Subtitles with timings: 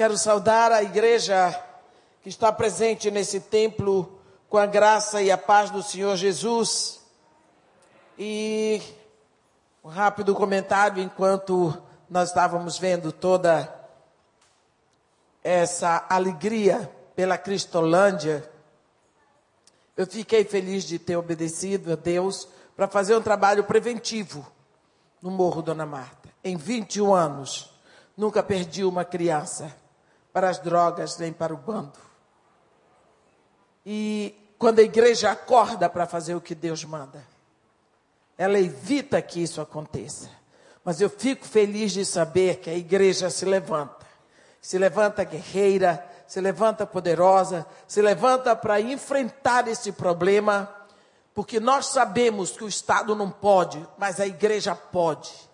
[0.00, 1.54] Quero saudar a igreja
[2.22, 4.18] que está presente nesse templo
[4.48, 7.02] com a graça e a paz do Senhor Jesus.
[8.18, 8.80] E
[9.84, 11.76] um rápido comentário enquanto
[12.08, 13.70] nós estávamos vendo toda
[15.44, 18.50] essa alegria pela Cristolândia.
[19.94, 24.50] Eu fiquei feliz de ter obedecido a Deus para fazer um trabalho preventivo
[25.20, 26.30] no Morro Dona Marta.
[26.42, 27.70] Em 21 anos,
[28.16, 29.78] nunca perdi uma criança
[30.32, 31.98] para as drogas nem para o bando.
[33.84, 37.24] E quando a igreja acorda para fazer o que Deus manda,
[38.36, 40.28] ela evita que isso aconteça.
[40.84, 44.06] Mas eu fico feliz de saber que a igreja se levanta.
[44.60, 50.72] Se levanta guerreira, se levanta poderosa, se levanta para enfrentar esse problema,
[51.34, 55.49] porque nós sabemos que o Estado não pode, mas a igreja pode.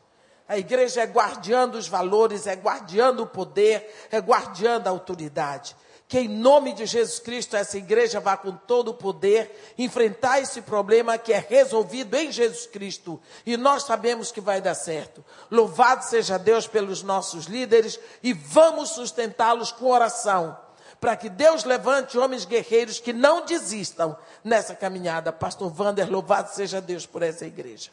[0.48, 5.74] A igreja é guardiã dos valores, é guardiã do poder, é guardiã da autoridade.
[6.08, 10.62] Que em nome de Jesus Cristo essa igreja vá com todo o poder enfrentar esse
[10.62, 13.20] problema que é resolvido em Jesus Cristo.
[13.44, 15.24] E nós sabemos que vai dar certo.
[15.50, 20.56] Louvado seja Deus pelos nossos líderes e vamos sustentá-los com oração.
[21.00, 25.32] Para que Deus levante homens guerreiros que não desistam nessa caminhada.
[25.32, 27.90] Pastor Wander, louvado seja Deus por essa igreja.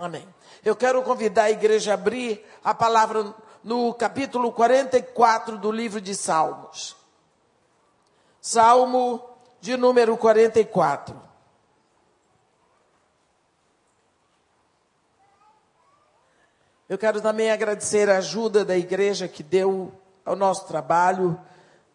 [0.00, 0.26] Amém.
[0.64, 6.14] Eu quero convidar a igreja a abrir a palavra no capítulo 44 do livro de
[6.14, 6.96] Salmos.
[8.40, 9.22] Salmo
[9.60, 11.20] de número 44.
[16.88, 19.92] Eu quero também agradecer a ajuda da igreja que deu
[20.24, 21.38] ao nosso trabalho.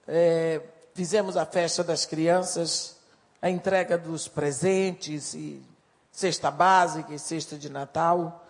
[0.08, 0.62] É,
[0.94, 2.98] fizemos a festa das crianças,
[3.42, 5.60] a entrega dos presentes e
[6.12, 8.46] cesta básica e cesta de Natal.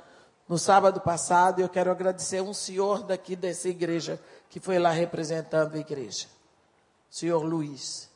[0.50, 4.19] No sábado passado, eu quero agradecer um senhor daqui dessa igreja
[4.50, 6.28] que foi lá representando a igreja,
[7.09, 8.09] senhor Luiz.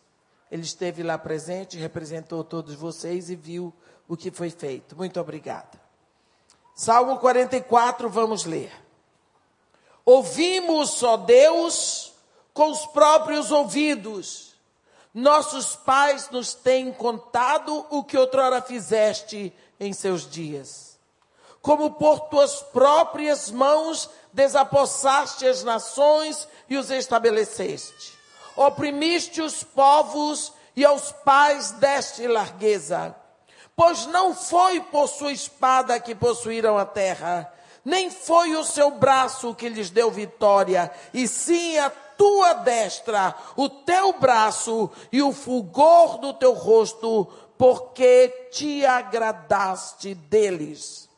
[0.51, 3.71] Ele esteve lá presente, representou todos vocês e viu
[4.07, 4.95] o que foi feito.
[4.95, 5.79] Muito obrigada.
[6.75, 8.71] Salmo 44, vamos ler.
[10.03, 12.13] Ouvimos, ó Deus,
[12.51, 14.53] com os próprios ouvidos
[15.13, 20.92] nossos pais nos têm contado o que outrora fizeste em seus dias.
[21.63, 28.19] Como por tuas próprias mãos desapossaste as nações e os estabeleceste.
[28.53, 33.15] Oprimiste os povos e aos pais deste largueza.
[33.77, 37.51] Pois não foi por sua espada que possuíram a terra,
[37.85, 43.69] nem foi o seu braço que lhes deu vitória, e sim a tua destra, o
[43.69, 47.25] teu braço e o fulgor do teu rosto,
[47.57, 51.12] porque te agradaste deles.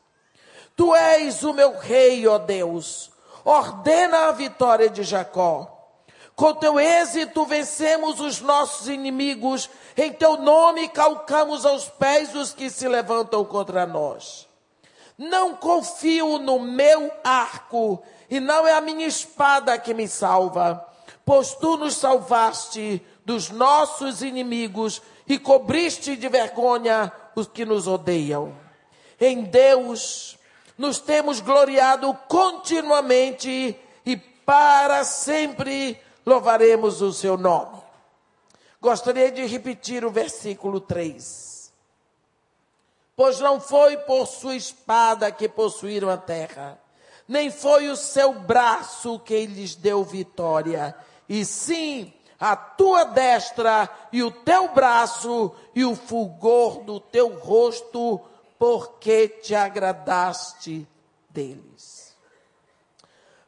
[0.76, 3.12] Tu és o meu rei, ó Deus.
[3.44, 5.72] Ordena a vitória de Jacó.
[6.36, 12.70] Com teu êxito vencemos os nossos inimigos, em teu nome calcamos aos pés os que
[12.70, 14.46] se levantam contra nós.
[15.18, 20.86] Não confio no meu arco, e não é a minha espada que me salva,
[21.24, 28.54] pois tu nos salvaste dos nossos inimigos e cobriste de vergonha os que nos odeiam.
[29.22, 30.38] Em Deus
[30.78, 37.82] nos temos gloriado continuamente e para sempre louvaremos o seu nome.
[38.82, 41.74] Gostaria de repetir o versículo 3.
[43.16, 46.78] Pois não foi por sua espada que possuíram a terra,
[47.28, 50.94] nem foi o seu braço que lhes deu vitória,
[51.28, 58.22] e sim a tua destra e o teu braço e o fulgor do teu rosto,
[58.58, 60.88] porque te agradaste
[61.30, 62.16] deles.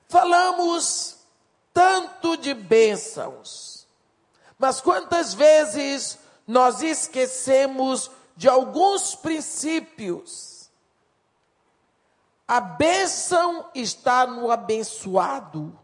[0.07, 1.17] Falamos
[1.73, 3.87] tanto de bênçãos,
[4.57, 10.69] mas quantas vezes nós esquecemos de alguns princípios?
[12.47, 15.77] A bênção está no abençoado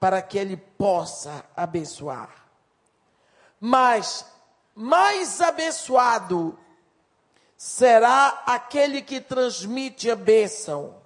[0.00, 2.46] para que ele possa abençoar.
[3.60, 4.24] Mas
[4.74, 6.58] mais abençoado
[7.58, 11.02] será aquele que transmite a bênção.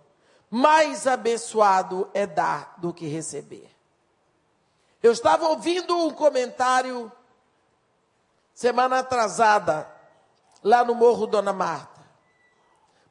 [0.50, 3.70] Mais abençoado é dar do que receber.
[5.02, 7.10] Eu estava ouvindo um comentário
[8.54, 9.90] semana atrasada,
[10.62, 12.00] lá no Morro Dona Marta.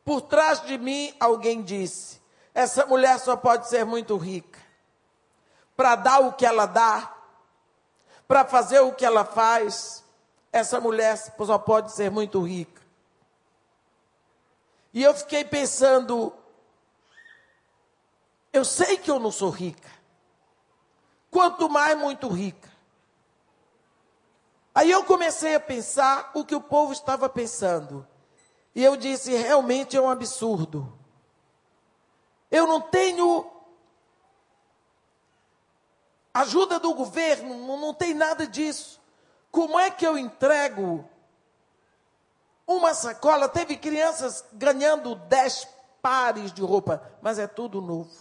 [0.06, 2.22] Por trás de mim, alguém disse:
[2.54, 4.60] essa mulher só pode ser muito rica
[5.76, 7.12] para dar o que ela dá,
[8.28, 10.04] para fazer o que ela faz,
[10.52, 12.81] essa mulher só pode ser muito rica.
[14.94, 16.34] E eu fiquei pensando,
[18.52, 19.90] eu sei que eu não sou rica.
[21.30, 22.70] quanto mais muito rica.
[24.76, 28.06] Aí eu comecei a pensar o que o povo estava pensando.
[28.76, 30.98] E eu disse: realmente é um absurdo.
[32.50, 33.50] Eu não tenho
[36.34, 39.02] ajuda do governo, não tem nada disso.
[39.50, 41.10] Como é que eu entrego
[42.76, 43.50] uma sacola?
[43.50, 45.68] Teve crianças ganhando dez
[46.02, 48.12] pares de roupa, mas é tudo novo.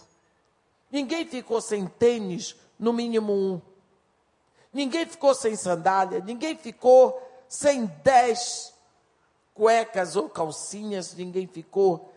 [0.91, 3.61] Ninguém ficou sem tênis, no mínimo um.
[4.73, 8.73] Ninguém ficou sem sandália, ninguém ficou sem dez
[9.53, 12.11] cuecas ou calcinhas, ninguém ficou.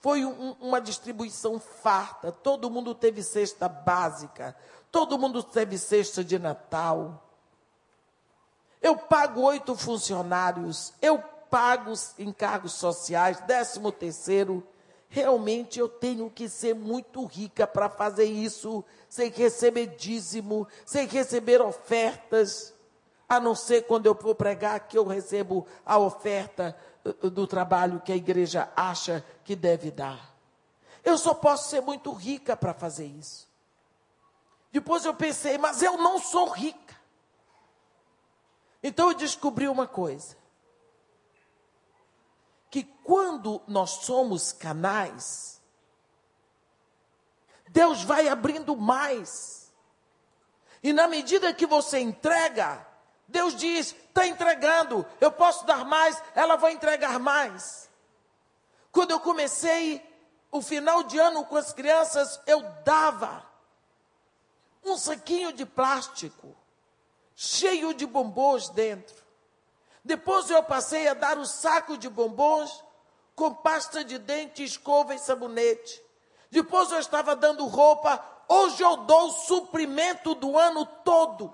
[0.00, 4.54] Foi um, uma distribuição farta, todo mundo teve cesta básica,
[4.90, 7.23] todo mundo teve cesta de Natal.
[8.84, 14.62] Eu pago oito funcionários, eu pago encargos sociais, décimo terceiro.
[15.08, 21.62] Realmente eu tenho que ser muito rica para fazer isso, sem receber dízimo, sem receber
[21.62, 22.74] ofertas,
[23.26, 26.76] a não ser quando eu for pregar que eu recebo a oferta
[27.06, 30.36] uh, do trabalho que a igreja acha que deve dar.
[31.02, 33.48] Eu só posso ser muito rica para fazer isso.
[34.70, 36.83] Depois eu pensei, mas eu não sou rica.
[38.86, 40.36] Então eu descobri uma coisa:
[42.70, 45.62] que quando nós somos canais,
[47.70, 49.72] Deus vai abrindo mais.
[50.82, 52.86] E na medida que você entrega,
[53.26, 57.88] Deus diz: está entregando, eu posso dar mais, ela vai entregar mais.
[58.92, 60.06] Quando eu comecei
[60.52, 63.44] o final de ano com as crianças, eu dava
[64.84, 66.54] um saquinho de plástico
[67.34, 69.22] cheio de bombons dentro.
[70.04, 72.84] Depois eu passei a dar o saco de bombons
[73.34, 76.02] com pasta de dente, escova e sabonete.
[76.50, 78.24] Depois eu estava dando roupa.
[78.48, 81.52] Hoje eu dou o suprimento do ano todo.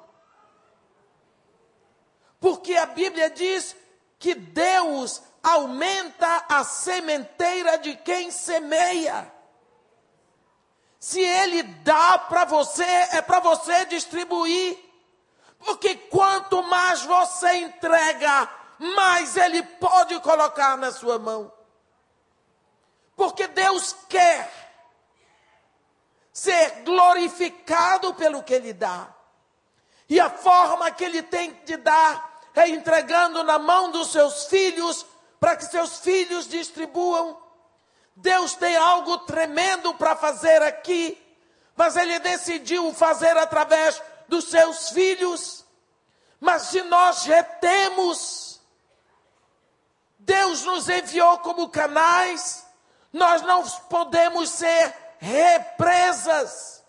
[2.38, 3.76] Porque a Bíblia diz
[4.19, 9.33] que Deus aumenta a sementeira de quem semeia.
[10.99, 14.89] Se Ele dá para você, é para você distribuir.
[15.65, 18.49] Porque quanto mais você entrega,
[18.79, 21.53] mais Ele pode colocar na sua mão.
[23.15, 24.51] Porque Deus quer
[26.33, 29.09] ser glorificado pelo que Ele dá.
[30.09, 35.07] E a forma que Ele tem de dar é entregando na mão dos seus filhos,
[35.39, 37.39] para que seus filhos distribuam.
[38.17, 41.17] Deus tem algo tremendo para fazer aqui,
[41.77, 45.67] mas Ele decidiu fazer através dos seus filhos.
[46.41, 48.61] Mas se nós retemos,
[50.19, 52.65] Deus nos enviou como canais,
[53.12, 56.82] nós não podemos ser represas.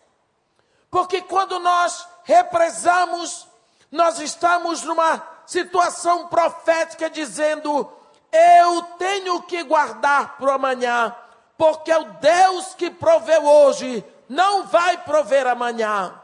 [0.90, 3.48] Porque quando nós represamos,
[3.92, 7.92] nós estamos numa situação profética dizendo:
[8.32, 11.14] eu tenho que guardar para amanhã,
[11.58, 16.22] porque o Deus que proveu hoje não vai prover amanhã.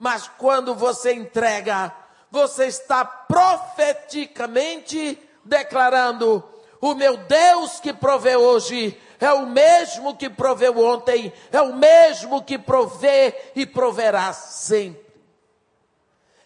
[0.00, 1.94] Mas quando você entrega,
[2.30, 6.42] você está profeticamente declarando:
[6.80, 12.42] o meu Deus que proveu hoje é o mesmo que proveu ontem, é o mesmo
[12.42, 15.04] que provê e proverá sempre.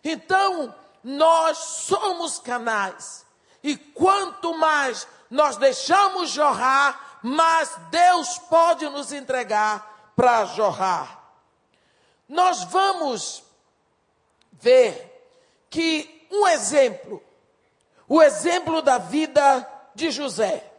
[0.03, 0.75] Então,
[1.05, 3.25] nós somos canais,
[3.63, 11.23] e quanto mais nós deixamos jorrar, mais Deus pode nos entregar para jorrar.
[12.29, 13.45] Nós vamos
[14.61, 15.11] ver
[15.69, 17.23] que um exemplo,
[18.09, 20.71] o exemplo da vida de José.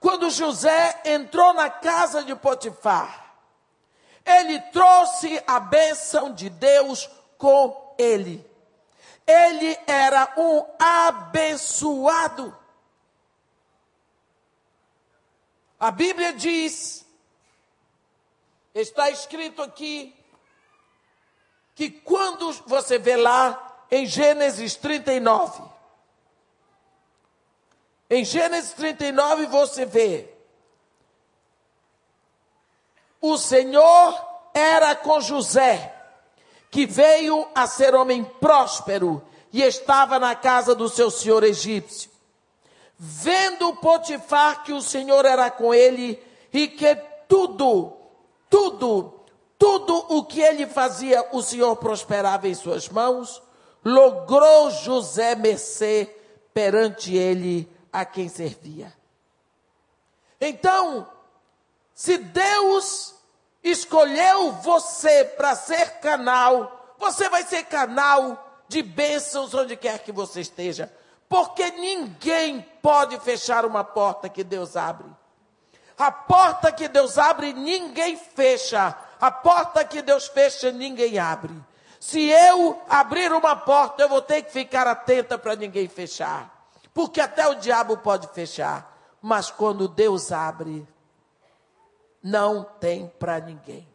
[0.00, 3.34] Quando José entrou na casa de Potifar,
[4.24, 8.44] ele trouxe a bênção de Deus com ele.
[9.26, 12.56] Ele era um abençoado.
[15.80, 17.06] A Bíblia diz,
[18.74, 20.17] está escrito aqui,
[21.78, 25.62] que quando você vê lá em Gênesis 39,
[28.10, 30.28] em Gênesis 39 você vê,
[33.20, 34.20] o Senhor
[34.52, 35.94] era com José,
[36.68, 42.10] que veio a ser homem próspero e estava na casa do seu senhor egípcio.
[42.98, 46.20] Vendo Potifar que o Senhor era com ele
[46.52, 46.96] e que
[47.28, 47.92] tudo,
[48.50, 49.17] tudo
[49.58, 53.42] tudo o que ele fazia, o Senhor prosperava em suas mãos.
[53.84, 56.14] Logrou José mercê
[56.54, 58.92] perante ele a quem servia.
[60.40, 61.08] Então,
[61.92, 63.14] se Deus
[63.62, 70.40] escolheu você para ser canal, você vai ser canal de bênçãos onde quer que você
[70.40, 70.92] esteja.
[71.28, 75.08] Porque ninguém pode fechar uma porta que Deus abre.
[75.98, 78.96] A porta que Deus abre, ninguém fecha.
[79.20, 81.54] A porta que Deus fecha, ninguém abre.
[81.98, 86.70] Se eu abrir uma porta, eu vou ter que ficar atenta para ninguém fechar.
[86.94, 88.96] Porque até o diabo pode fechar.
[89.20, 90.86] Mas quando Deus abre,
[92.22, 93.86] não tem para ninguém.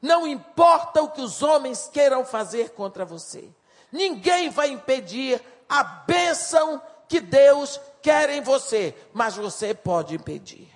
[0.00, 3.48] Não importa o que os homens queiram fazer contra você.
[3.90, 10.68] Ninguém vai impedir a bênção que Deus quer em você, mas você pode impedir.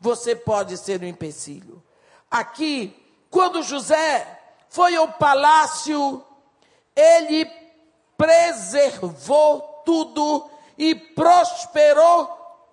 [0.00, 1.82] Você pode ser um empecilho.
[2.34, 2.92] Aqui,
[3.30, 6.20] quando José foi ao palácio,
[6.96, 7.48] ele
[8.16, 12.26] preservou tudo e prosperou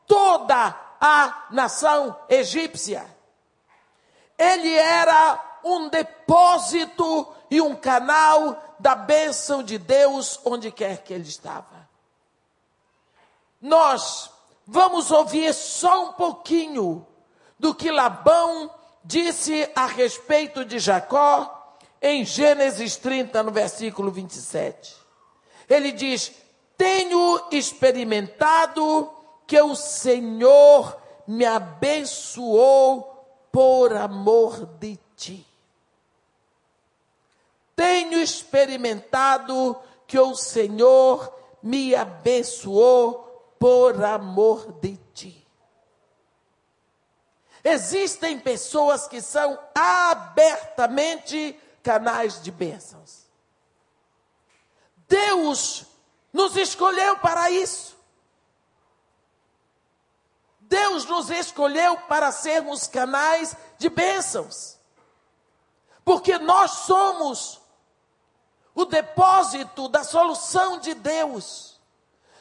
[0.08, 3.06] toda a nação egípcia.
[4.36, 11.30] Ele era um depósito e um canal da bênção de Deus onde quer que ele
[11.30, 11.88] estava.
[13.62, 14.32] Nós
[14.66, 17.06] vamos ouvir só um pouquinho
[17.60, 24.96] do que Labão disse a respeito de Jacó em Gênesis 30, no versículo 27.
[25.70, 26.32] Ele diz:
[26.78, 29.12] Tenho experimentado
[29.46, 33.12] que o Senhor me abençoou
[33.52, 35.46] por amor de ti.
[37.76, 39.78] Tenho experimentado
[40.08, 45.41] que o Senhor me abençoou por amor de ti.
[47.64, 53.28] Existem pessoas que são abertamente canais de bênçãos.
[55.08, 55.86] Deus
[56.32, 57.98] nos escolheu para isso.
[60.62, 64.80] Deus nos escolheu para sermos canais de bênçãos.
[66.06, 67.62] Porque nós somos
[68.74, 71.80] o depósito da solução de Deus.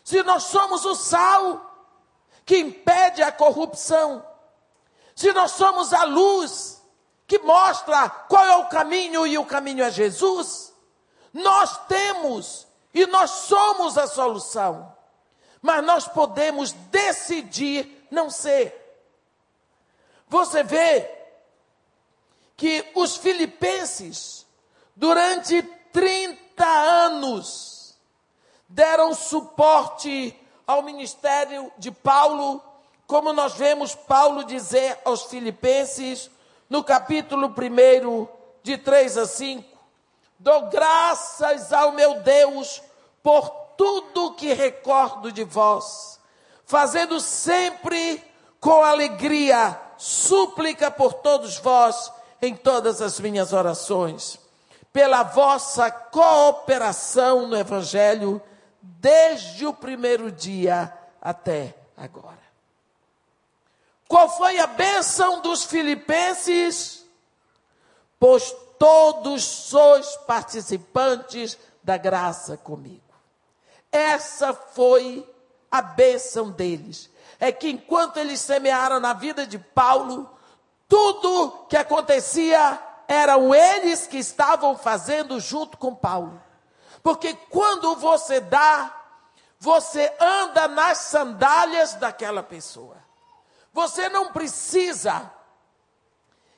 [0.04, 1.66] Se nós somos o sal
[2.46, 4.24] que impede a corrupção,
[5.20, 6.82] se nós somos a luz
[7.26, 10.72] que mostra qual é o caminho e o caminho é Jesus,
[11.30, 14.96] nós temos e nós somos a solução.
[15.60, 18.74] Mas nós podemos decidir não ser.
[20.26, 21.06] Você vê
[22.56, 24.46] que os filipenses,
[24.96, 25.62] durante
[25.92, 27.94] 30 anos,
[28.66, 30.34] deram suporte
[30.66, 32.69] ao ministério de Paulo,
[33.10, 36.30] como nós vemos Paulo dizer aos filipenses,
[36.68, 38.28] no capítulo 1,
[38.62, 39.64] de 3 a 5:
[40.38, 42.80] Dou graças ao meu Deus
[43.20, 46.20] por tudo que recordo de vós,
[46.64, 48.22] fazendo sempre
[48.60, 54.38] com alegria súplica por todos vós em todas as minhas orações,
[54.92, 58.40] pela vossa cooperação no Evangelho,
[58.80, 62.39] desde o primeiro dia até agora.
[64.10, 67.06] Qual foi a bênção dos filipenses?
[68.18, 73.14] Pois todos sois participantes da graça comigo.
[73.92, 75.24] Essa foi
[75.70, 77.08] a bênção deles.
[77.38, 80.28] É que enquanto eles semearam na vida de Paulo,
[80.88, 86.42] tudo que acontecia eram eles que estavam fazendo junto com Paulo.
[87.00, 88.92] Porque quando você dá,
[89.56, 92.99] você anda nas sandálias daquela pessoa.
[93.72, 95.30] Você não precisa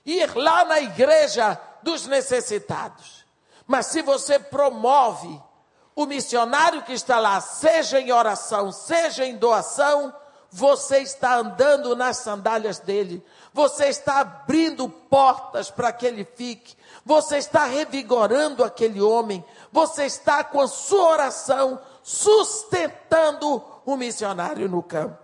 [0.05, 3.25] ir lá na igreja dos necessitados.
[3.67, 5.41] Mas se você promove
[5.95, 10.15] o missionário que está lá, seja em oração, seja em doação,
[10.51, 17.39] você está andando nas sandálias dele, você está abrindo portas para que ele fique, você
[17.39, 25.22] está revigorando aquele homem, você está com a sua oração sustentando o missionário no campo.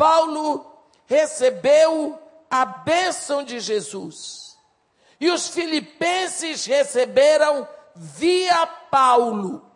[0.00, 0.64] Paulo
[1.04, 2.18] recebeu
[2.50, 4.56] a bênção de Jesus.
[5.20, 9.70] E os filipenses receberam via Paulo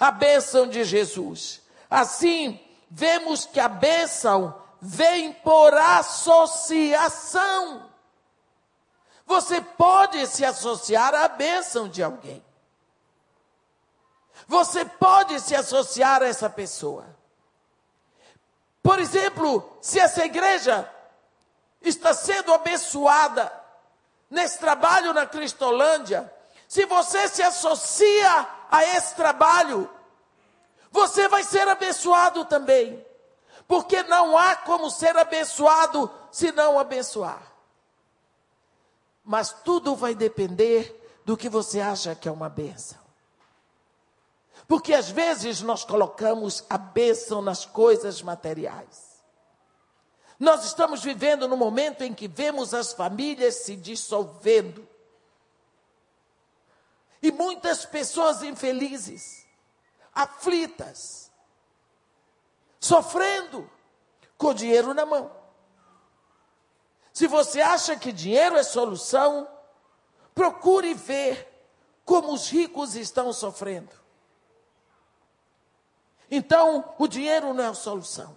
[0.00, 1.62] a bênção de Jesus.
[1.88, 2.60] Assim,
[2.90, 7.08] vemos que a bênção vem por associação.
[9.26, 12.44] Você pode se associar à bênção de alguém.
[14.48, 17.15] Você pode se associar a essa pessoa.
[18.86, 20.88] Por exemplo, se essa igreja
[21.80, 23.52] está sendo abençoada
[24.30, 26.32] nesse trabalho na Cristolândia,
[26.68, 29.90] se você se associa a esse trabalho,
[30.92, 33.04] você vai ser abençoado também.
[33.66, 37.42] Porque não há como ser abençoado se não abençoar.
[39.24, 43.05] Mas tudo vai depender do que você acha que é uma bênção.
[44.66, 49.22] Porque às vezes nós colocamos a bênção nas coisas materiais.
[50.38, 54.86] Nós estamos vivendo no momento em que vemos as famílias se dissolvendo.
[57.22, 59.46] E muitas pessoas infelizes,
[60.14, 61.30] aflitas,
[62.78, 63.70] sofrendo,
[64.36, 65.30] com dinheiro na mão.
[67.12, 69.48] Se você acha que dinheiro é solução,
[70.34, 71.50] procure ver
[72.04, 74.05] como os ricos estão sofrendo.
[76.30, 78.36] Então, o dinheiro não é a solução,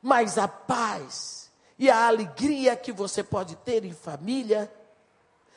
[0.00, 4.72] mas a paz e a alegria que você pode ter em família,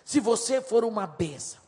[0.03, 1.59] se você for uma bênção.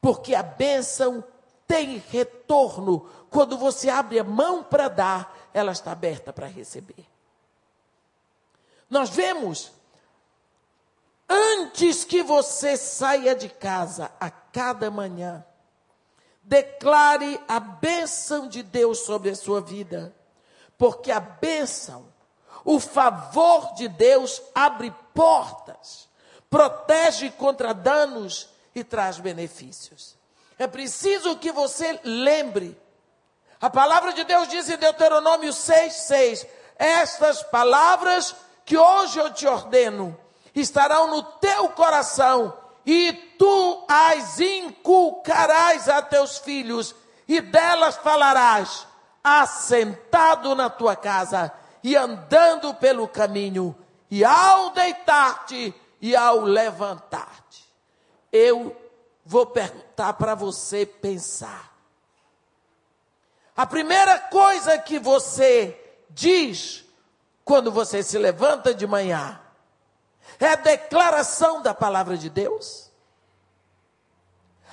[0.00, 1.22] Porque a bênção
[1.66, 3.08] tem retorno.
[3.30, 7.06] Quando você abre a mão para dar, ela está aberta para receber.
[8.88, 9.70] Nós vemos,
[11.28, 15.44] antes que você saia de casa a cada manhã,
[16.48, 20.14] declare a bênção de Deus sobre a sua vida,
[20.78, 22.06] porque a bênção,
[22.64, 26.08] o favor de Deus abre portas,
[26.48, 30.16] protege contra danos e traz benefícios.
[30.58, 32.80] É preciso que você lembre.
[33.60, 39.46] A palavra de Deus diz em Deuteronômio 6, 6: Estas palavras que hoje eu te
[39.46, 40.18] ordeno
[40.54, 46.94] estarão no teu coração e tu as inculcarás a teus filhos,
[47.26, 48.86] e delas falarás,
[49.22, 51.52] assentado na tua casa
[51.82, 53.76] e andando pelo caminho,
[54.10, 57.64] e ao deitar-te e ao levantar-te.
[58.32, 58.76] Eu
[59.24, 61.72] vou perguntar para você pensar.
[63.56, 65.78] A primeira coisa que você
[66.10, 66.84] diz
[67.44, 69.40] quando você se levanta de manhã
[70.38, 72.87] é a declaração da palavra de Deus.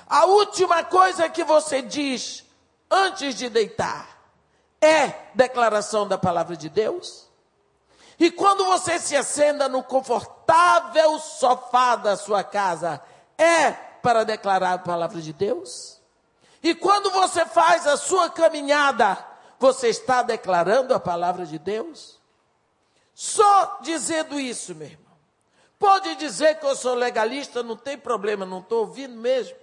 [0.06, 2.44] A última coisa que você diz
[2.90, 4.16] antes de deitar
[4.80, 7.26] é declaração da palavra de Deus.
[8.18, 13.02] E quando você se acenda no confortável sofá da sua casa,
[13.36, 16.00] é para declarar a palavra de Deus?
[16.62, 19.18] E quando você faz a sua caminhada,
[19.58, 22.18] você está declarando a palavra de Deus?
[23.14, 25.06] Só dizendo isso, meu irmão.
[25.78, 29.56] Pode dizer que eu sou legalista, não tem problema, não estou ouvindo mesmo.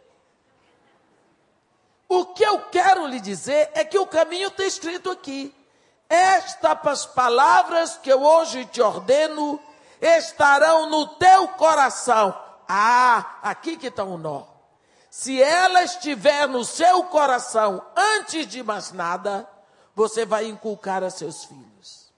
[2.07, 5.53] O que eu quero lhe dizer é que o caminho está escrito aqui.
[6.09, 9.59] Estas palavras que eu hoje te ordeno
[9.99, 12.37] estarão no teu coração.
[12.67, 14.43] Ah, aqui que está o um nó.
[15.09, 19.47] Se ela estiver no seu coração antes de mais nada,
[19.95, 22.11] você vai inculcar a seus filhos.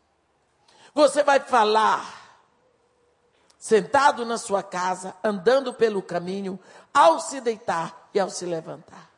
[0.93, 2.25] Você vai falar
[3.57, 6.59] sentado na sua casa, andando pelo caminho,
[6.93, 9.09] ao se deitar e ao se levantar.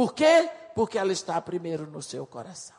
[0.00, 0.50] Por quê?
[0.74, 2.76] Porque ela está primeiro no seu coração.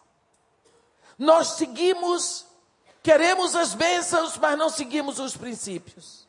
[1.19, 2.47] Nós seguimos,
[3.03, 6.27] queremos as bênçãos, mas não seguimos os princípios.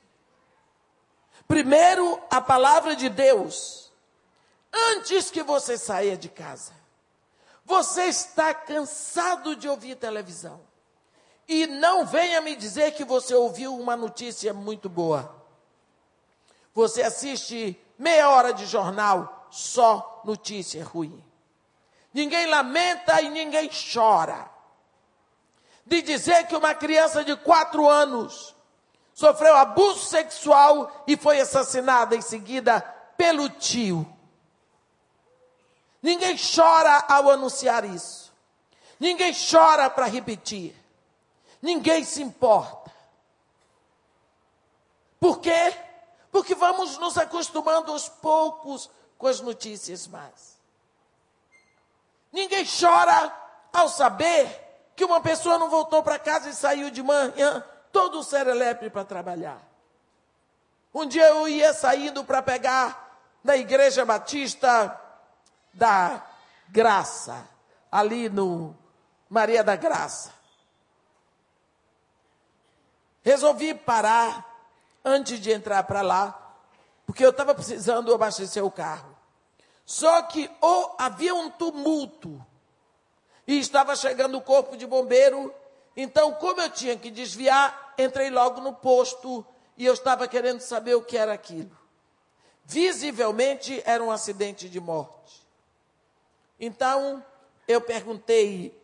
[1.48, 3.90] Primeiro, a palavra de Deus.
[4.70, 6.74] Antes que você saia de casa,
[7.64, 10.60] você está cansado de ouvir televisão.
[11.48, 15.34] E não venha me dizer que você ouviu uma notícia muito boa.
[16.74, 21.22] Você assiste meia hora de jornal, só notícia ruim.
[22.12, 24.50] Ninguém lamenta e ninguém chora.
[25.84, 28.56] De dizer que uma criança de quatro anos
[29.12, 32.80] sofreu abuso sexual e foi assassinada em seguida
[33.16, 34.10] pelo tio.
[36.00, 38.32] Ninguém chora ao anunciar isso.
[38.98, 40.74] Ninguém chora para repetir.
[41.60, 42.90] Ninguém se importa.
[45.20, 45.76] Por quê?
[46.30, 48.90] Porque vamos nos acostumando aos poucos
[49.22, 50.58] com as notícias más.
[52.32, 53.32] Ninguém chora
[53.72, 54.48] ao saber
[54.96, 59.62] que uma pessoa não voltou para casa e saiu de manhã todo serelepe para trabalhar.
[60.92, 65.00] Um dia eu ia saindo para pegar na igreja batista
[65.72, 66.26] da
[66.68, 67.46] Graça,
[67.92, 68.76] ali no
[69.30, 70.32] Maria da Graça.
[73.22, 74.44] Resolvi parar
[75.04, 76.54] antes de entrar para lá,
[77.06, 79.11] porque eu estava precisando abastecer o carro.
[79.84, 82.44] Só que ou havia um tumulto
[83.46, 85.52] e estava chegando o corpo de bombeiro,
[85.96, 89.44] então como eu tinha que desviar, entrei logo no posto
[89.76, 91.76] e eu estava querendo saber o que era aquilo.
[92.64, 95.46] Visivelmente era um acidente de morte.
[96.58, 97.24] Então
[97.66, 98.80] eu perguntei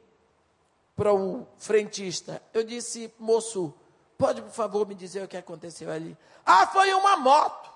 [0.96, 3.72] para o frentista, eu disse, moço,
[4.18, 6.18] Pode, por favor, me dizer o que aconteceu ali?
[6.44, 7.70] Ah, foi uma moto.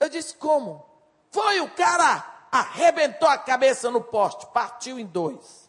[0.00, 0.82] Eu disse: Como?
[1.34, 5.68] Foi o cara arrebentou a cabeça no poste, partiu em dois.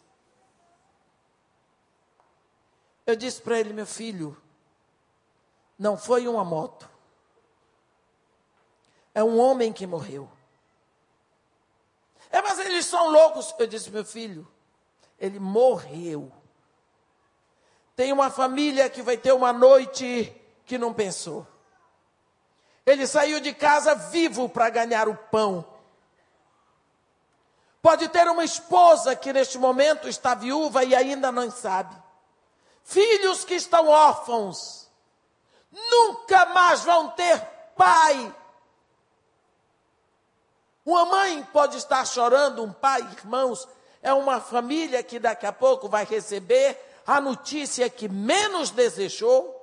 [3.04, 4.40] Eu disse para ele, meu filho,
[5.76, 6.88] não foi uma moto.
[9.12, 10.30] É um homem que morreu.
[12.30, 13.52] É, mas eles são loucos.
[13.58, 14.46] Eu disse, meu filho,
[15.18, 16.30] ele morreu.
[17.96, 20.32] Tem uma família que vai ter uma noite
[20.64, 21.44] que não pensou.
[22.86, 25.66] Ele saiu de casa vivo para ganhar o pão.
[27.82, 31.94] Pode ter uma esposa que neste momento está viúva e ainda não sabe.
[32.84, 34.88] Filhos que estão órfãos.
[35.72, 37.40] Nunca mais vão ter
[37.76, 38.34] pai.
[40.84, 43.68] Uma mãe pode estar chorando, um pai, irmãos,
[44.00, 49.56] é uma família que daqui a pouco vai receber a notícia que menos desejou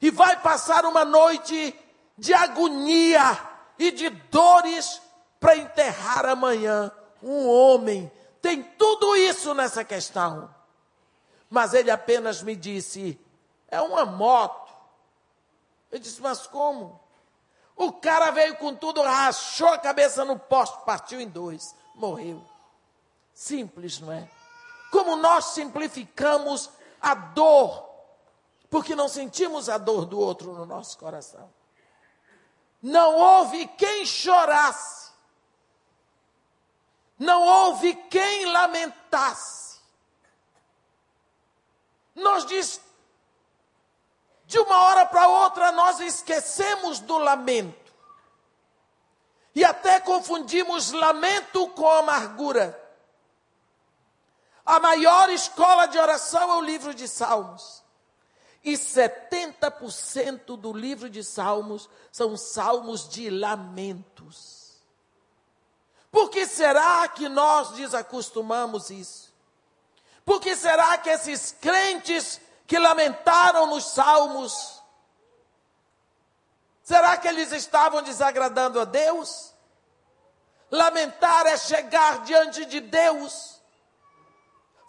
[0.00, 1.78] e vai passar uma noite
[2.22, 3.36] de agonia
[3.76, 5.02] e de dores
[5.40, 6.88] para enterrar amanhã
[7.20, 8.08] um homem.
[8.40, 10.48] Tem tudo isso nessa questão.
[11.50, 13.20] Mas ele apenas me disse:
[13.66, 14.72] é uma moto.
[15.90, 17.00] Eu disse: mas como?
[17.74, 22.40] O cara veio com tudo, rachou a cabeça no poste, partiu em dois, morreu.
[23.34, 24.30] Simples, não é?
[24.92, 27.84] Como nós simplificamos a dor,
[28.70, 31.50] porque não sentimos a dor do outro no nosso coração.
[32.82, 35.12] Não houve quem chorasse,
[37.16, 39.80] não houve quem lamentasse.
[42.14, 42.80] Nós diz,
[44.46, 47.92] de uma hora para outra nós esquecemos do lamento.
[49.54, 52.78] E até confundimos lamento com amargura.
[54.64, 57.81] A maior escola de oração é o livro de Salmos.
[58.64, 64.62] E 70% do livro de Salmos são salmos de lamentos.
[66.12, 69.32] Por que será que nós desacostumamos isso?
[70.24, 74.80] Por que será que esses crentes que lamentaram nos salmos,
[76.82, 79.52] será que eles estavam desagradando a Deus?
[80.70, 83.51] Lamentar é chegar diante de Deus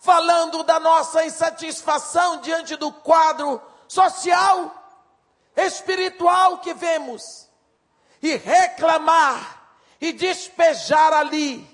[0.04, 4.76] falando da nossa insatisfação diante do quadro social,
[5.56, 7.48] espiritual que vemos,
[8.22, 11.66] e reclamar e despejar ali,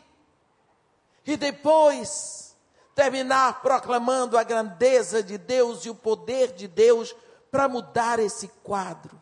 [1.26, 2.56] e depois
[2.94, 7.15] terminar proclamando a grandeza de Deus e o poder de Deus
[7.50, 9.20] para mudar esse quadro.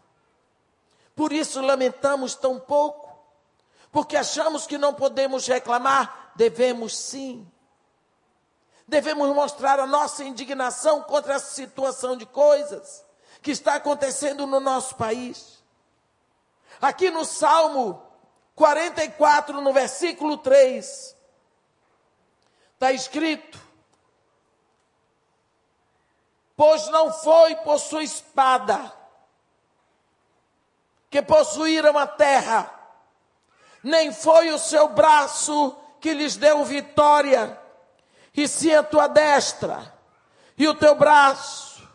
[1.15, 3.17] Por isso lamentamos tão pouco,
[3.89, 7.49] porque achamos que não podemos reclamar, devemos sim
[8.87, 13.05] devemos mostrar a nossa indignação contra essa situação de coisas
[13.41, 15.61] que está acontecendo no nosso país.
[16.81, 18.01] Aqui no Salmo
[18.55, 21.15] 44, no versículo 3,
[22.73, 23.59] está escrito:
[26.55, 28.93] Pois não foi por sua espada
[31.09, 32.73] que possuíram a terra,
[33.83, 37.66] nem foi o seu braço que lhes deu vitória
[38.37, 39.91] e se a tua destra,
[40.55, 41.89] e o teu braço,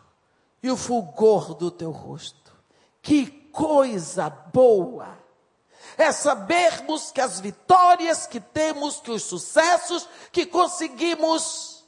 [0.61, 2.52] e o fulgor do teu rosto.
[3.00, 5.16] Que coisa boa!
[5.96, 11.85] É sabermos que as vitórias que temos, que os sucessos que conseguimos,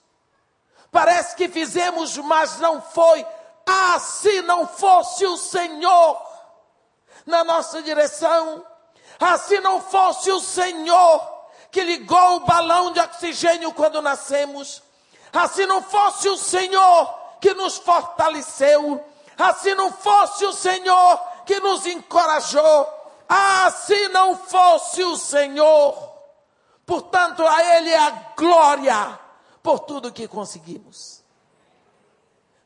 [0.93, 3.27] parece que fizemos, mas não foi.
[3.67, 6.23] Ah, se não fosse o Senhor
[7.27, 8.64] na nossa direção,
[9.19, 11.34] ah, se não fosse o Senhor
[11.75, 14.81] que ligou o balão de oxigênio quando nascemos.
[15.33, 19.05] Assim não fosse o Senhor que nos fortaleceu,
[19.37, 22.89] assim não fosse o Senhor que nos encorajou,
[23.29, 26.13] assim não fosse o Senhor.
[26.87, 29.19] Portanto, a Ele é a glória
[29.61, 31.25] por tudo que conseguimos.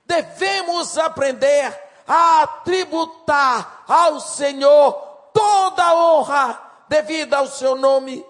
[0.05, 1.75] Devemos aprender
[2.07, 4.93] a tributar ao Senhor
[5.33, 8.27] toda a honra devida ao seu nome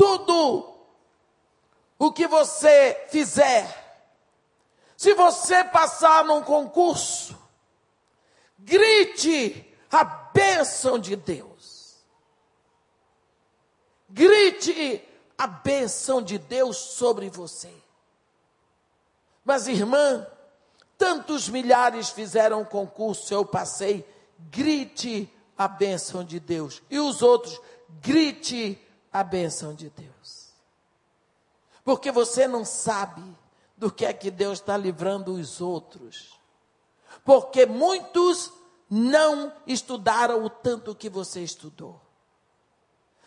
[0.00, 0.66] tudo
[1.98, 3.68] o que você fizer,
[4.96, 7.38] se você passar num concurso,
[8.58, 11.98] grite a bênção de Deus.
[14.08, 17.70] Grite a bênção de Deus sobre você.
[19.44, 20.26] Mas, irmã,
[20.96, 24.08] tantos milhares fizeram concurso, eu passei.
[24.50, 26.82] Grite a bênção de Deus.
[26.88, 27.60] E os outros,
[28.00, 28.80] grite
[29.12, 30.50] a bênção de Deus.
[31.84, 33.22] Porque você não sabe
[33.76, 36.38] do que é que Deus está livrando os outros.
[37.24, 38.52] Porque muitos
[38.88, 42.00] não estudaram o tanto que você estudou.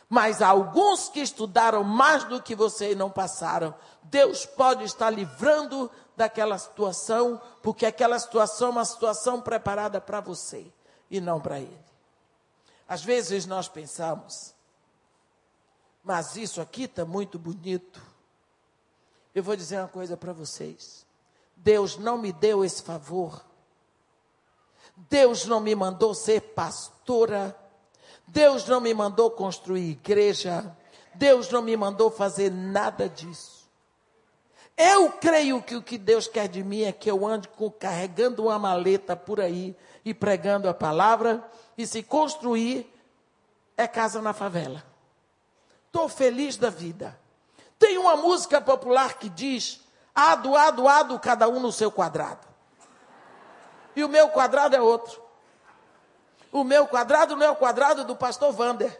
[0.07, 5.89] Mas alguns que estudaram mais do que você e não passaram, Deus pode estar livrando
[6.15, 10.71] daquela situação, porque aquela situação é uma situação preparada para você
[11.09, 11.83] e não para ele.
[12.87, 14.53] Às vezes nós pensamos,
[16.03, 18.01] mas isso aqui está muito bonito.
[19.33, 21.05] Eu vou dizer uma coisa para vocês.
[21.55, 23.43] Deus não me deu esse favor.
[24.95, 27.57] Deus não me mandou ser pastora.
[28.27, 30.75] Deus não me mandou construir igreja.
[31.15, 33.63] Deus não me mandou fazer nada disso.
[34.75, 38.43] Eu creio que o que Deus quer de mim é que eu ande com, carregando
[38.43, 41.47] uma maleta por aí e pregando a palavra.
[41.77, 42.91] E se construir,
[43.77, 44.92] é casa na favela.
[45.93, 47.15] Estou feliz da vida.
[47.77, 49.79] Tem uma música popular que diz:
[50.15, 52.47] ado, ado, ado, cada um no seu quadrado.
[53.95, 55.21] E o meu quadrado é outro.
[56.51, 58.99] O meu quadrado não é o quadrado do pastor Vander.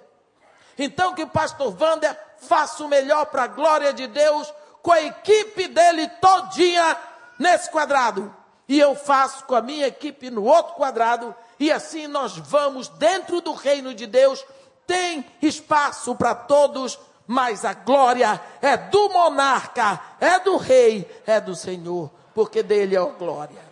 [0.77, 4.53] Então que o pastor Vander faça o melhor para a glória de Deus
[4.83, 6.95] com a equipe dele todinha
[7.39, 8.31] nesse quadrado.
[8.69, 11.35] E eu faço com a minha equipe no outro quadrado.
[11.59, 14.45] E assim nós vamos dentro do reino de Deus
[14.85, 21.55] tem espaço para todos, mas a glória é do monarca, é do rei, é do
[21.55, 23.63] Senhor, porque dele é a glória.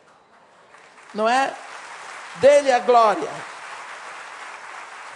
[1.13, 1.53] Não é?
[2.37, 3.29] Dele é a glória.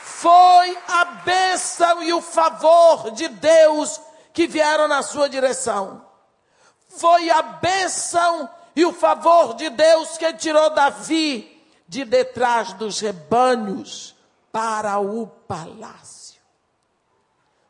[0.01, 4.01] Foi a bênção e o favor de Deus
[4.33, 6.05] que vieram na sua direção.
[6.89, 11.51] Foi a bênção e o favor de Deus que tirou Davi
[11.87, 14.14] de detrás dos rebanhos
[14.55, 16.41] para o palácio.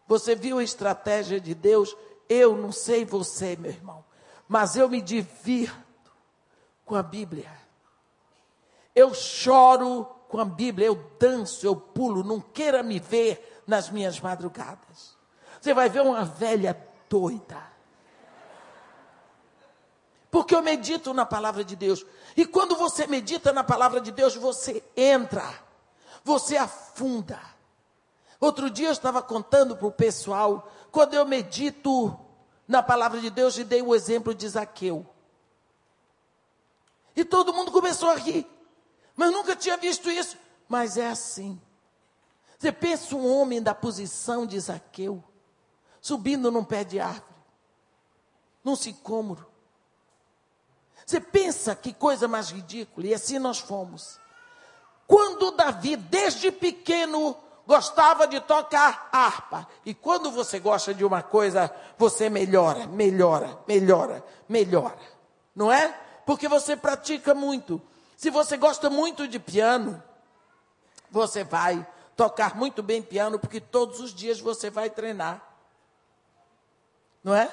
[0.05, 1.97] Você viu a estratégia de Deus?
[2.29, 4.05] Eu não sei você, meu irmão,
[4.47, 6.13] mas eu me divirto
[6.85, 7.51] com a Bíblia.
[8.93, 14.19] Eu choro com a Bíblia, eu danço, eu pulo, não queira me ver nas minhas
[14.19, 15.17] madrugadas.
[15.59, 17.63] Você vai ver uma velha doida.
[20.29, 22.05] Porque eu medito na palavra de Deus.
[22.37, 25.64] E quando você medita na palavra de Deus, você entra
[26.25, 27.39] você afunda.
[28.39, 32.19] Outro dia eu estava contando para o pessoal, quando eu medito
[32.67, 35.05] na palavra de Deus e dei o exemplo de Zaqueu.
[37.15, 38.45] E todo mundo começou a rir.
[39.15, 40.35] Mas nunca tinha visto isso.
[40.67, 41.61] Mas é assim.
[42.57, 45.23] Você pensa um homem da posição de Zaqueu,
[46.01, 47.35] subindo num pé de árvore,
[48.63, 49.45] num sicômoro.
[51.05, 54.19] Você pensa que coisa mais ridícula, e assim nós fomos.
[55.07, 57.37] Quando Davi, desde pequeno,
[57.67, 59.67] gostava de tocar harpa.
[59.85, 64.97] E quando você gosta de uma coisa, você melhora, melhora, melhora, melhora.
[65.55, 65.89] Não é?
[66.25, 67.81] Porque você pratica muito.
[68.17, 70.01] Se você gosta muito de piano,
[71.11, 75.41] você vai tocar muito bem piano, porque todos os dias você vai treinar.
[77.23, 77.49] Não é?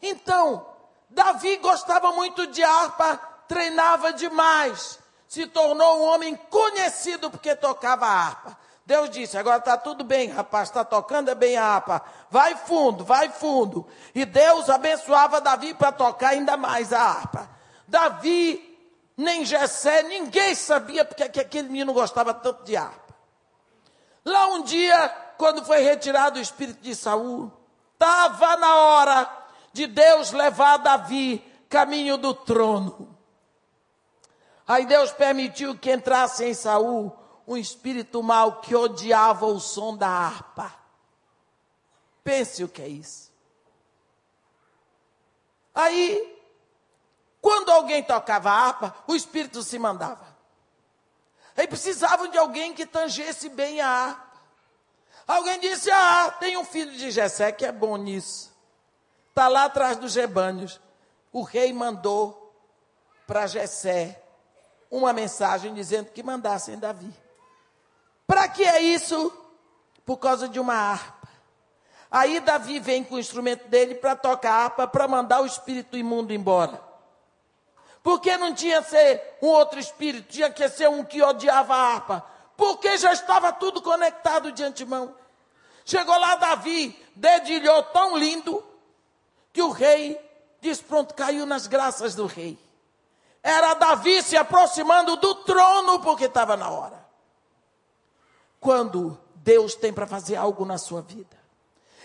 [0.00, 0.66] Então,
[1.08, 5.01] Davi gostava muito de harpa, treinava demais
[5.32, 8.54] se tornou um homem conhecido porque tocava harpa.
[8.84, 12.02] Deus disse: agora está tudo bem, rapaz, está tocando é bem a harpa.
[12.30, 13.86] Vai fundo, vai fundo.
[14.14, 17.48] E Deus abençoava Davi para tocar ainda mais a harpa.
[17.88, 18.78] Davi,
[19.16, 23.14] nem Jessé, ninguém sabia porque que aquele menino gostava tanto de harpa.
[24.26, 27.50] Lá um dia, quando foi retirado o espírito de Saul,
[27.94, 29.30] estava na hora
[29.72, 33.11] de Deus levar Davi caminho do trono.
[34.72, 37.14] Aí Deus permitiu que entrasse em Saul
[37.46, 40.74] um espírito mau que odiava o som da harpa.
[42.24, 43.30] Pense o que é isso.
[45.74, 46.42] Aí,
[47.38, 50.34] quando alguém tocava a harpa, o espírito se mandava.
[51.54, 54.40] Aí precisavam de alguém que tangesse bem a harpa.
[55.28, 58.50] Alguém disse: Ah, tem um filho de Jessé que é bom nisso.
[59.28, 60.80] Está lá atrás dos rebanhos.
[61.30, 62.56] O rei mandou
[63.26, 64.21] para Jessé
[64.92, 67.10] uma mensagem dizendo que mandassem Davi.
[68.26, 69.32] Para que é isso?
[70.04, 71.28] Por causa de uma harpa.
[72.10, 75.96] Aí Davi vem com o instrumento dele para tocar a harpa, para mandar o espírito
[75.96, 76.78] imundo embora.
[78.02, 81.94] Porque não tinha que ser um outro espírito, tinha que ser um que odiava a
[81.94, 82.26] harpa.
[82.54, 85.14] Porque já estava tudo conectado de antemão.
[85.86, 88.62] Chegou lá Davi, dedilhou tão lindo,
[89.52, 90.20] que o rei
[90.60, 92.58] disse: Pronto, caiu nas graças do rei.
[93.42, 97.04] Era Davi se aproximando do trono porque estava na hora.
[98.60, 101.36] Quando Deus tem para fazer algo na sua vida,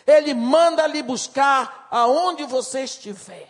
[0.05, 3.49] Ele manda lhe buscar aonde você estiver.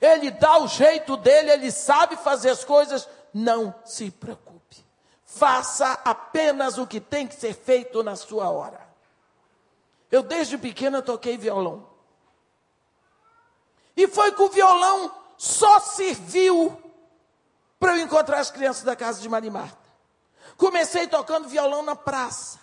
[0.00, 3.08] Ele dá o jeito dele, ele sabe fazer as coisas.
[3.32, 4.84] Não se preocupe.
[5.24, 8.80] Faça apenas o que tem que ser feito na sua hora.
[10.10, 11.86] Eu desde pequena toquei violão.
[13.96, 16.81] E foi que o violão só serviu
[17.82, 19.76] para eu encontrar as crianças da casa de Marimarta.
[20.56, 22.60] Comecei tocando violão na praça.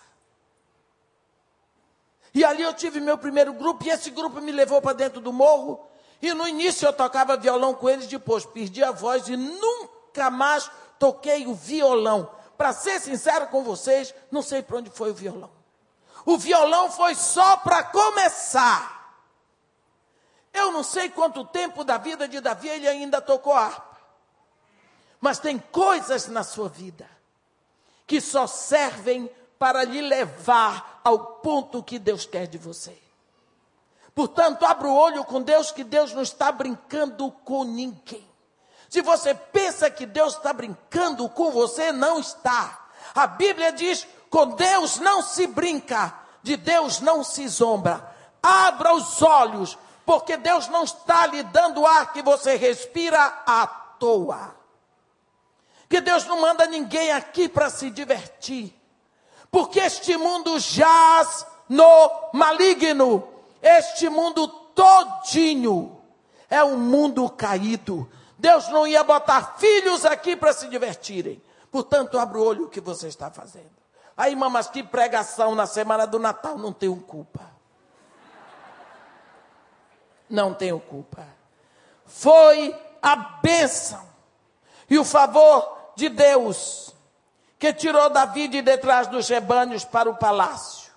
[2.32, 5.30] E ali eu tive meu primeiro grupo, e esse grupo me levou para dentro do
[5.30, 5.86] morro.
[6.22, 10.70] E no início eu tocava violão com eles, depois perdi a voz e nunca mais
[10.98, 12.30] toquei o violão.
[12.56, 15.50] Para ser sincero com vocês, não sei para onde foi o violão.
[16.24, 19.20] O violão foi só para começar.
[20.50, 23.89] Eu não sei quanto tempo da vida de Davi ele ainda tocou harpa.
[25.20, 27.08] Mas tem coisas na sua vida
[28.06, 32.96] que só servem para lhe levar ao ponto que Deus quer de você.
[34.14, 38.28] Portanto, abra o olho com Deus, que Deus não está brincando com ninguém.
[38.88, 42.88] Se você pensa que Deus está brincando com você, não está.
[43.14, 48.04] A Bíblia diz: com Deus não se brinca, de Deus não se zombra.
[48.42, 54.59] Abra os olhos, porque Deus não está lhe dando ar que você respira à toa.
[55.90, 58.80] Que Deus não manda ninguém aqui para se divertir
[59.50, 63.28] porque este mundo jaz no maligno.
[63.60, 66.00] Este mundo todinho
[66.48, 68.10] é um mundo caído.
[68.38, 71.42] Deus não ia botar filhos aqui para se divertirem.
[71.70, 73.70] Portanto, abra o olho o que você está fazendo.
[74.16, 77.50] Aí, mamas, que pregação na semana do Natal, não tenho culpa.
[80.28, 81.26] Não tenho culpa.
[82.06, 84.08] Foi a bênção
[84.88, 86.94] e o favor de Deus
[87.58, 90.90] que tirou Davi de detrás dos rebanhos para o palácio.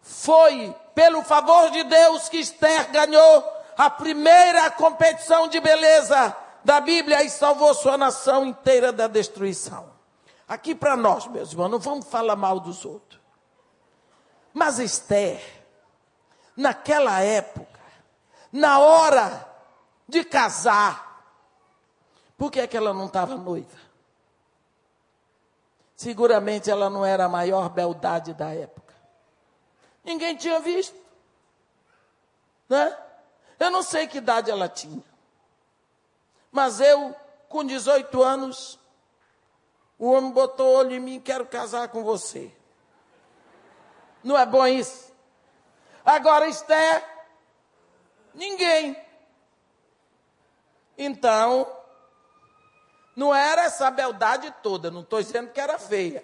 [0.00, 3.44] Foi pelo favor de Deus que Esther ganhou
[3.76, 9.90] a primeira competição de beleza da Bíblia e salvou sua nação inteira da destruição.
[10.48, 13.20] Aqui para nós, meus irmãos, não vamos falar mal dos outros.
[14.54, 15.42] Mas Esther,
[16.56, 17.80] naquela época,
[18.50, 19.46] na hora
[20.08, 21.06] de casar,
[22.38, 23.85] por que, é que ela não estava noiva?
[25.96, 28.94] Seguramente ela não era a maior beldade da época.
[30.04, 30.94] Ninguém tinha visto.
[32.68, 32.96] Né?
[33.58, 35.02] Eu não sei que idade ela tinha.
[36.52, 37.16] Mas eu,
[37.48, 38.78] com 18 anos,
[39.98, 42.52] o homem botou olho em mim, quero casar com você.
[44.22, 45.12] Não é bom isso?
[46.04, 47.04] Agora, Esther,
[48.34, 48.96] ninguém.
[50.98, 51.66] Então,
[53.16, 56.22] não era essa beldade toda, não estou dizendo que era feia.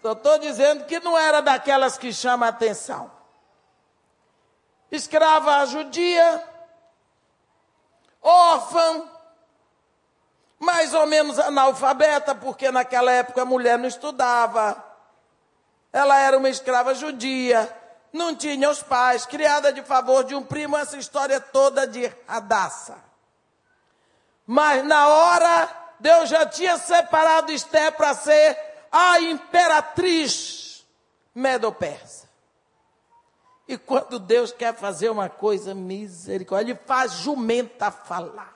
[0.00, 3.10] Só estou dizendo que não era daquelas que chamam a atenção.
[4.92, 6.44] Escrava judia,
[8.22, 9.10] órfã,
[10.60, 14.82] mais ou menos analfabeta, porque naquela época a mulher não estudava.
[15.92, 17.74] Ela era uma escrava judia,
[18.12, 23.13] não tinha os pais, criada de favor de um primo, essa história toda de radaça.
[24.46, 28.58] Mas na hora, Deus já tinha separado Esté para ser
[28.90, 30.84] a imperatriz
[31.34, 32.28] medo-persa.
[33.66, 38.54] E quando Deus quer fazer uma coisa misericórdia, Ele faz jumenta falar.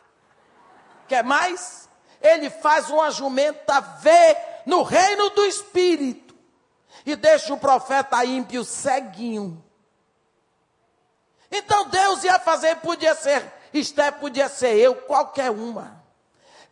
[1.09, 1.88] Quer mais?
[2.20, 6.37] Ele faz uma jumenta ver no reino do Espírito.
[7.07, 9.64] E deixa o profeta ímpio ceguinho.
[11.51, 16.02] Então Deus ia fazer, podia ser Esté podia ser eu, qualquer uma.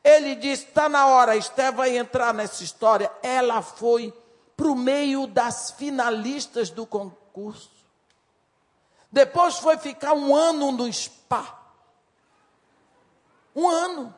[0.02, 3.10] Ele disse: está na hora, Esté vai entrar nessa história.
[3.22, 4.14] Ela foi
[4.56, 7.70] para o meio das finalistas do concurso.
[9.10, 11.58] Depois foi ficar um ano no spa.
[13.54, 14.14] Um ano.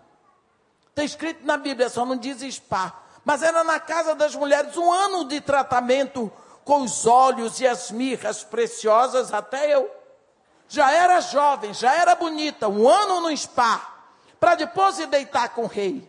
[0.90, 3.02] Está escrito na Bíblia, só não diz spa.
[3.24, 6.30] Mas era na casa das mulheres um ano de tratamento
[6.64, 9.97] com os olhos e as mirras preciosas, até eu
[10.68, 13.94] já era jovem, já era bonita, um ano no spa,
[14.38, 16.08] para depois se deitar com o rei.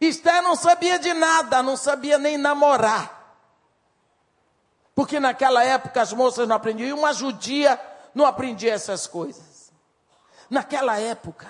[0.00, 3.20] Esther não sabia de nada, não sabia nem namorar.
[4.94, 7.80] Porque naquela época as moças não aprendiam, e uma judia
[8.14, 9.72] não aprendia essas coisas.
[10.50, 11.48] Naquela época,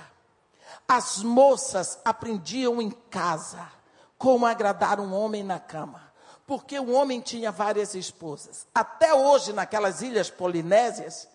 [0.87, 3.69] as moças aprendiam em casa
[4.17, 6.13] como agradar um homem na cama.
[6.47, 8.67] Porque o homem tinha várias esposas.
[8.75, 11.29] Até hoje, naquelas ilhas polinésias,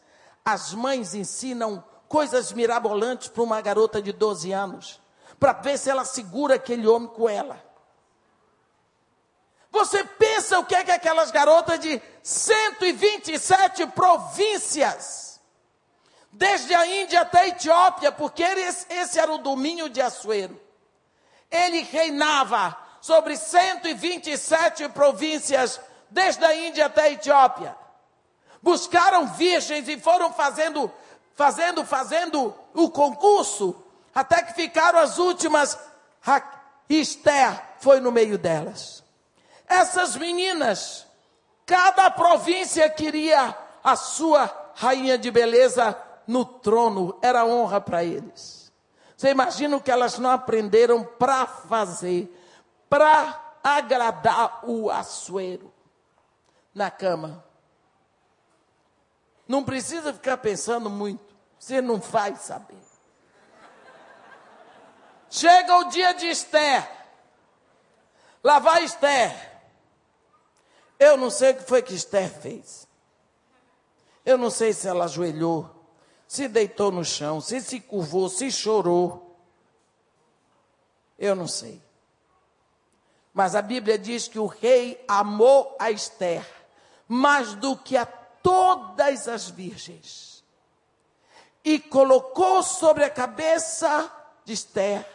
[0.47, 5.01] as mães ensinam coisas mirabolantes para uma garota de 12 anos,
[5.37, 7.61] para ver se ela segura aquele homem com ela.
[9.69, 15.41] Você pensa o que é que aquelas garotas de 127 províncias
[16.31, 20.57] desde a Índia até a Etiópia, porque esse, esse era o domínio de Assuero.
[21.51, 27.86] Ele reinava sobre 127 províncias, desde a Índia até a Etiópia.
[28.61, 30.91] Buscaram virgens e foram fazendo,
[31.35, 33.75] fazendo, fazendo o concurso,
[34.13, 35.77] até que ficaram as últimas.
[36.89, 39.03] Esther foi no meio delas.
[39.67, 41.05] Essas meninas,
[41.65, 48.71] cada província queria a sua rainha de beleza no trono, era honra para eles.
[49.15, 52.31] Você imagina o que elas não aprenderam para fazer,
[52.89, 55.73] para agradar o Assuero
[56.73, 57.43] na cama.
[59.47, 62.77] Não precisa ficar pensando muito, você não vai saber.
[65.29, 66.89] Chega o dia de Esther.
[68.43, 69.61] Lá vai Esther.
[70.99, 72.87] Eu não sei o que foi que Esther fez.
[74.25, 75.69] Eu não sei se ela ajoelhou,
[76.27, 79.37] se deitou no chão, se se curvou, se chorou.
[81.17, 81.81] Eu não sei.
[83.33, 86.45] Mas a Bíblia diz que o rei amou a Esther
[87.07, 88.05] mais do que a
[88.47, 90.41] todas as virgens
[91.65, 94.09] e colocou sobre a cabeça
[94.45, 95.05] de Esther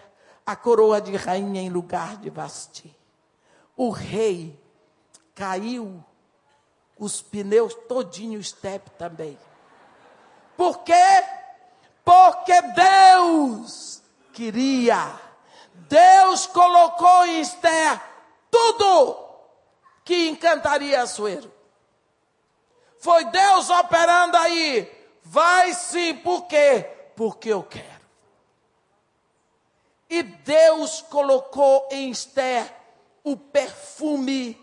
[0.44, 2.94] a coroa de rainha em lugar de Vasti.
[3.74, 4.60] O rei
[5.34, 6.04] caiu
[6.98, 9.38] os pneus todinho step também.
[10.54, 11.24] Por quê?
[12.04, 14.02] Porque Deus
[14.34, 15.18] queria.
[15.88, 17.98] Deus colocou em Esther
[18.50, 19.16] tudo
[20.04, 21.61] que encantaria Suero.
[23.02, 24.88] Foi Deus operando aí.
[25.24, 26.88] Vai sim, por quê?
[27.16, 28.06] Porque eu quero.
[30.08, 32.72] E Deus colocou em Esther
[33.24, 34.56] o perfume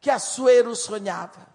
[0.00, 1.46] que Assuero sonhava.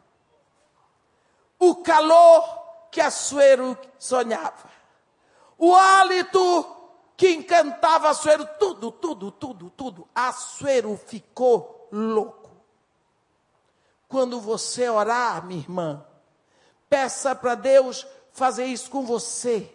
[1.58, 4.70] O calor que Assuero sonhava.
[5.58, 6.78] O hálito
[7.18, 8.48] que encantava Assuero.
[8.60, 10.08] Tudo, tudo, tudo, tudo.
[10.14, 12.47] Assuero ficou louco.
[14.08, 16.06] Quando você orar, minha irmã,
[16.90, 19.74] peça para Deus fazer isso com você.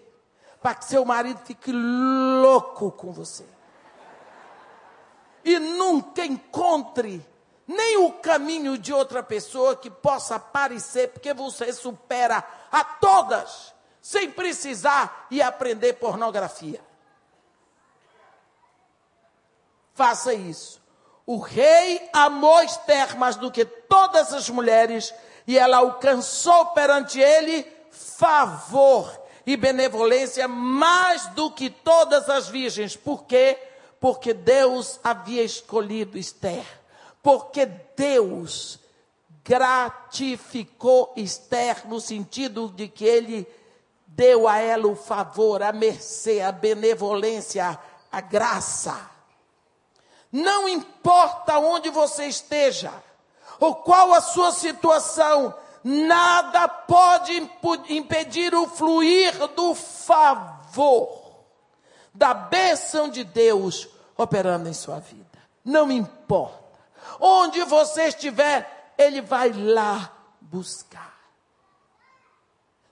[0.60, 3.44] Para que seu marido fique louco com você.
[5.44, 7.26] E nunca encontre
[7.66, 14.30] nem o caminho de outra pessoa que possa aparecer, porque você supera a todas, sem
[14.30, 16.80] precisar ir aprender pornografia.
[19.94, 20.81] Faça isso.
[21.26, 25.14] O rei amou Esther mais do que todas as mulheres,
[25.46, 32.96] e ela alcançou perante ele favor e benevolência mais do que todas as virgens.
[32.96, 33.58] Por quê?
[34.00, 36.64] Porque Deus havia escolhido Esther
[37.22, 37.66] porque
[37.96, 38.80] Deus
[39.44, 43.46] gratificou Esther no sentido de que ele
[44.06, 47.78] deu a ela o favor, a mercê, a benevolência,
[48.10, 49.10] a graça.
[50.32, 52.90] Não importa onde você esteja,
[53.60, 55.54] ou qual a sua situação,
[55.84, 57.50] nada pode
[57.90, 61.44] impedir o fluir do favor,
[62.14, 65.38] da bênção de Deus operando em sua vida.
[65.62, 66.62] Não importa.
[67.20, 70.10] Onde você estiver, Ele vai lá
[70.40, 71.12] buscar.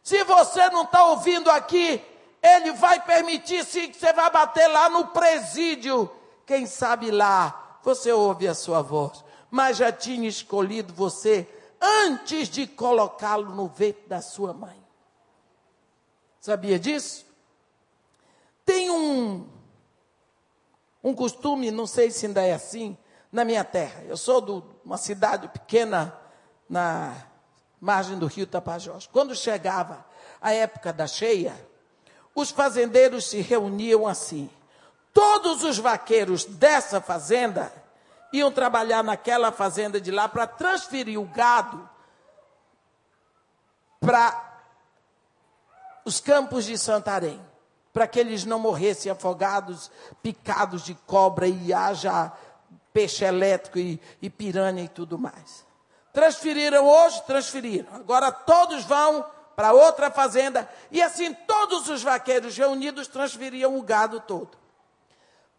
[0.02, 2.04] Se você não está ouvindo aqui,
[2.42, 6.10] Ele vai permitir sim que você vá bater lá no presídio.
[6.50, 9.24] Quem sabe lá você ouve a sua voz.
[9.52, 11.48] Mas já tinha escolhido você
[11.80, 14.76] antes de colocá-lo no ventre da sua mãe.
[16.40, 17.24] Sabia disso?
[18.64, 19.48] Tem um,
[21.04, 22.98] um costume, não sei se ainda é assim,
[23.30, 24.02] na minha terra.
[24.08, 26.18] Eu sou de uma cidade pequena
[26.68, 27.14] na
[27.80, 29.06] margem do rio Tapajós.
[29.06, 30.04] Quando chegava
[30.40, 31.54] a época da cheia,
[32.34, 34.50] os fazendeiros se reuniam assim.
[35.12, 37.72] Todos os vaqueiros dessa fazenda
[38.32, 41.88] iam trabalhar naquela fazenda de lá para transferir o gado
[43.98, 44.48] para
[46.04, 47.40] os campos de Santarém,
[47.92, 49.90] para que eles não morressem afogados,
[50.22, 52.32] picados de cobra e haja
[52.92, 55.64] peixe elétrico e, e piranha e tudo mais.
[56.12, 57.94] Transferiram hoje, transferiram.
[57.94, 64.20] Agora todos vão para outra fazenda e assim todos os vaqueiros reunidos transferiam o gado
[64.20, 64.58] todo.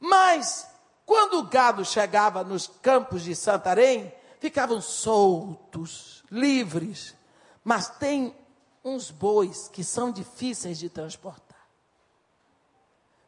[0.02, 0.68] Mas
[1.06, 7.16] quando o gado chegava nos campos de Santarém, ficavam soltos, livres.
[7.64, 8.36] Mas tem
[8.84, 11.68] uns bois que são difíceis de transportar.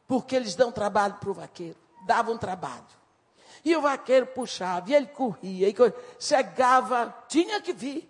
[0.07, 2.83] Porque eles dão trabalho para o vaqueiro, davam trabalho.
[3.63, 5.75] E o vaqueiro puxava, e ele corria, e
[6.19, 8.09] chegava, tinha que vir.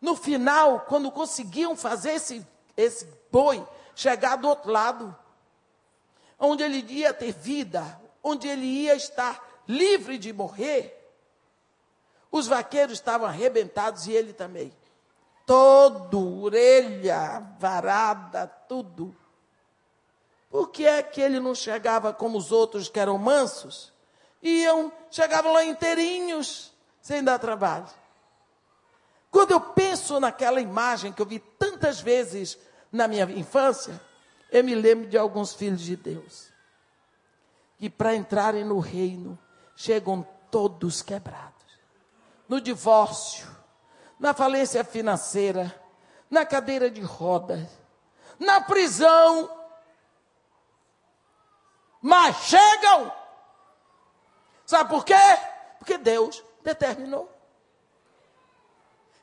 [0.00, 2.46] No final, quando conseguiam fazer esse,
[2.76, 5.16] esse boi chegar do outro lado,
[6.44, 11.00] onde ele ia ter vida, onde ele ia estar livre de morrer.
[12.30, 14.72] Os vaqueiros estavam arrebentados e ele também.
[15.46, 19.14] Todo, orelha, varada, tudo.
[20.50, 23.92] Por que é que ele não chegava como os outros que eram mansos?
[24.42, 27.88] Iam, chegavam lá inteirinhos, sem dar trabalho.
[29.30, 32.56] Quando eu penso naquela imagem que eu vi tantas vezes
[32.92, 34.00] na minha infância,
[34.50, 36.52] eu me lembro de alguns filhos de Deus
[37.78, 39.38] que para entrarem no reino
[39.76, 41.52] chegam todos quebrados.
[42.48, 43.48] No divórcio,
[44.18, 45.74] na falência financeira,
[46.30, 47.68] na cadeira de rodas,
[48.38, 49.50] na prisão.
[52.00, 53.12] Mas chegam.
[54.66, 55.14] Sabe por quê?
[55.78, 57.30] Porque Deus determinou.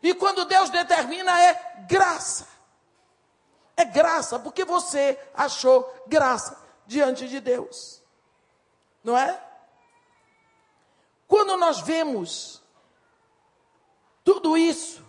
[0.03, 2.47] E quando Deus determina é graça.
[3.81, 6.55] É graça, porque você achou graça
[6.85, 7.99] diante de Deus.
[9.03, 9.43] Não é?
[11.27, 12.61] Quando nós vemos
[14.23, 15.03] tudo isso,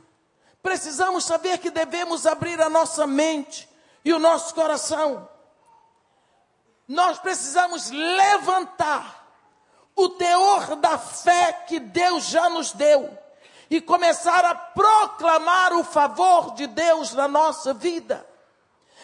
[0.63, 3.69] precisamos saber que devemos abrir a nossa mente
[4.03, 5.29] e o nosso coração.
[6.89, 9.29] Nós precisamos levantar
[9.95, 13.19] o teor da fé que Deus já nos deu
[13.69, 18.32] e começar a proclamar o favor de Deus na nossa vida.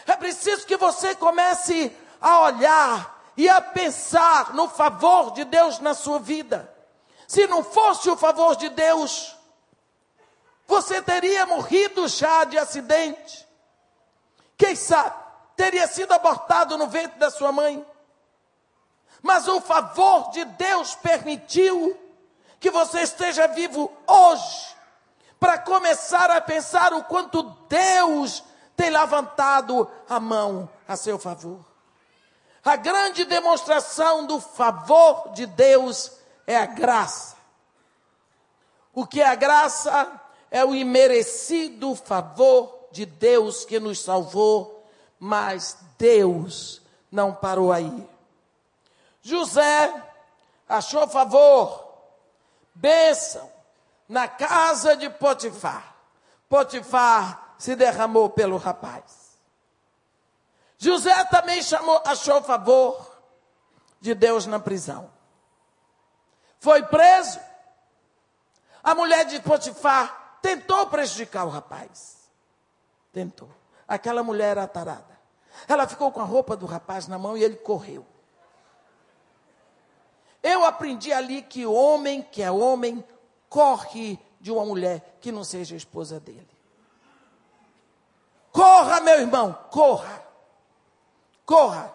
[0.09, 5.92] É preciso que você comece a olhar e a pensar no favor de Deus na
[5.92, 6.74] sua vida.
[7.26, 9.36] Se não fosse o favor de Deus,
[10.66, 13.46] você teria morrido já de acidente.
[14.56, 15.14] Quem sabe,
[15.54, 17.84] teria sido abortado no ventre da sua mãe.
[19.20, 21.94] Mas o favor de Deus permitiu
[22.59, 24.74] que você esteja vivo hoje,
[25.38, 28.42] para começar a pensar o quanto Deus
[28.79, 31.59] tem levantado a mão a seu favor.
[32.64, 36.12] A grande demonstração do favor de Deus
[36.47, 37.37] é a graça.
[38.95, 40.20] O que é a graça?
[40.49, 48.09] É o imerecido favor de Deus que nos salvou, mas Deus não parou aí.
[49.20, 49.93] José
[50.68, 51.85] achou favor,
[52.74, 53.51] bênção,
[54.09, 55.97] na casa de Potifar.
[56.49, 59.36] Potifar se derramou pelo rapaz.
[60.78, 63.18] José também chamou, achou favor
[64.00, 65.11] de Deus na prisão.
[66.61, 67.40] Foi preso.
[68.82, 72.30] A mulher de Potifar tentou prejudicar o rapaz.
[73.12, 73.50] Tentou.
[73.86, 75.18] Aquela mulher era tarada.
[75.66, 78.06] Ela ficou com a roupa do rapaz na mão e ele correu.
[80.40, 83.04] Eu aprendi ali que homem que é homem
[83.48, 86.57] corre de uma mulher que não seja esposa dele.
[88.53, 90.22] Corra, meu irmão, corra.
[91.44, 91.94] Corra.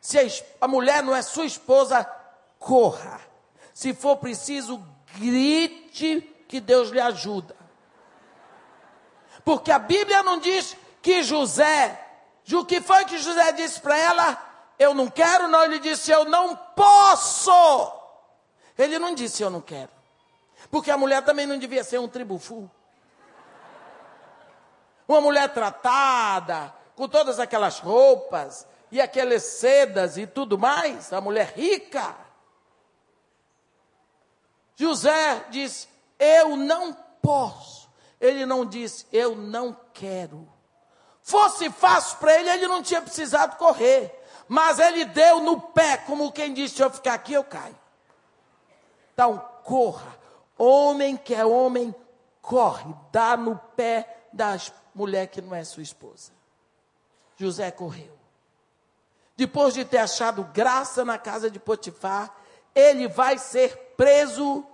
[0.00, 2.04] Se a mulher não é sua esposa,
[2.58, 3.20] corra.
[3.72, 4.82] Se for preciso,
[5.16, 7.56] grite que Deus lhe ajuda.
[9.44, 12.00] Porque a Bíblia não diz que José,
[12.52, 14.54] o que foi que José disse para ela?
[14.78, 17.92] Eu não quero, não, ele disse eu não posso.
[18.76, 19.90] Ele não disse eu não quero.
[20.70, 22.70] Porque a mulher também não devia ser um tribufu.
[25.06, 31.52] Uma mulher tratada, com todas aquelas roupas e aquelas sedas e tudo mais, a mulher
[31.56, 32.16] rica.
[34.76, 35.88] José disse:
[36.18, 37.90] Eu não posso.
[38.20, 40.48] Ele não disse: Eu não quero.
[41.22, 44.22] Fosse fácil para ele, ele não tinha precisado correr.
[44.46, 47.78] Mas ele deu no pé, como quem disse: Se eu ficar aqui, eu caio.
[49.12, 50.18] Então, corra.
[50.56, 51.94] Homem que é homem,
[52.40, 52.94] corre.
[53.10, 54.56] Dá no pé da
[54.94, 56.32] mulher que não é sua esposa.
[57.36, 58.12] José correu.
[59.36, 62.34] Depois de ter achado graça na casa de Potifar,
[62.74, 64.64] ele vai ser preso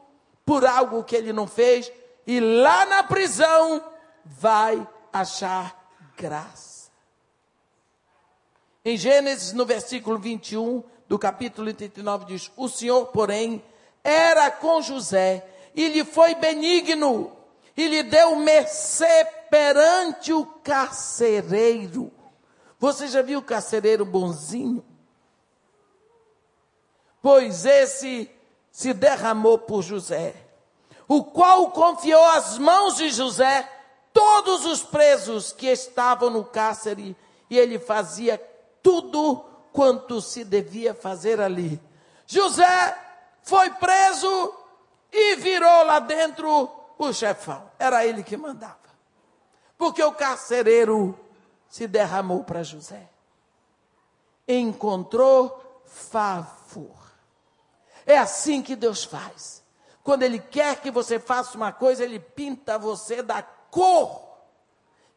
[0.45, 1.91] por algo que ele não fez
[2.27, 3.83] e lá na prisão
[4.25, 5.77] vai achar
[6.17, 6.91] graça.
[8.85, 13.63] Em Gênesis, no versículo 21 do capítulo 39, diz: O Senhor, porém,
[14.03, 17.37] era com José e lhe foi benigno
[17.77, 22.13] e lhe deu mercê perante o carcereiro.
[22.79, 24.85] Você já viu o carcereiro bonzinho?
[27.21, 28.31] Pois esse
[28.71, 30.35] se derramou por José,
[31.07, 33.69] o qual confiou às mãos de José
[34.13, 37.17] todos os presos que estavam no cárcere,
[37.51, 38.39] e ele fazia
[38.83, 41.81] tudo quanto se devia fazer ali.
[42.27, 42.97] José
[43.43, 44.55] foi preso
[45.13, 47.71] e virou lá dentro o chefão.
[47.79, 48.80] Era ele que mandava.
[49.81, 51.19] Porque o carcereiro
[51.67, 53.09] se derramou para José.
[54.47, 56.99] Encontrou favor.
[58.05, 59.65] É assim que Deus faz.
[60.05, 64.21] Quando Ele quer que você faça uma coisa, Ele pinta você da cor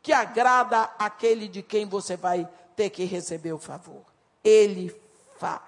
[0.01, 4.05] que agrada aquele de quem você vai ter que receber o favor.
[4.41, 4.97] Ele
[5.39, 5.61] faz.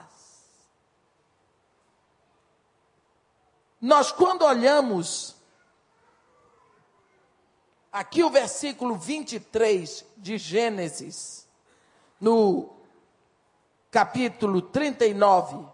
[3.82, 5.35] Nós, quando olhamos
[7.96, 11.48] aqui o versículo 23 de Gênesis,
[12.20, 12.70] no
[13.90, 15.66] capítulo 39,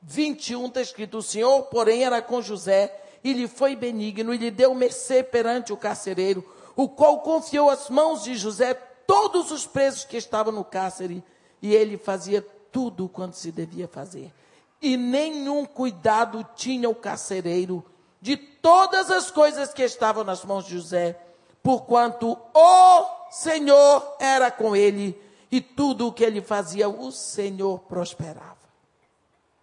[0.00, 4.50] 21 está escrito: O Senhor, porém, era com José e lhe foi benigno e lhe
[4.50, 6.42] deu mercê perante o carcereiro,
[6.74, 8.72] o qual confiou às mãos de José
[9.06, 11.22] todos os presos que estavam no cárcere
[11.60, 12.40] e ele fazia
[12.72, 14.32] tudo quanto se devia fazer.
[14.80, 17.84] E nenhum cuidado tinha o carcereiro
[18.22, 21.25] de todas as coisas que estavam nas mãos de José,
[21.66, 28.56] porquanto o Senhor era com ele e tudo o que ele fazia, o Senhor prosperava.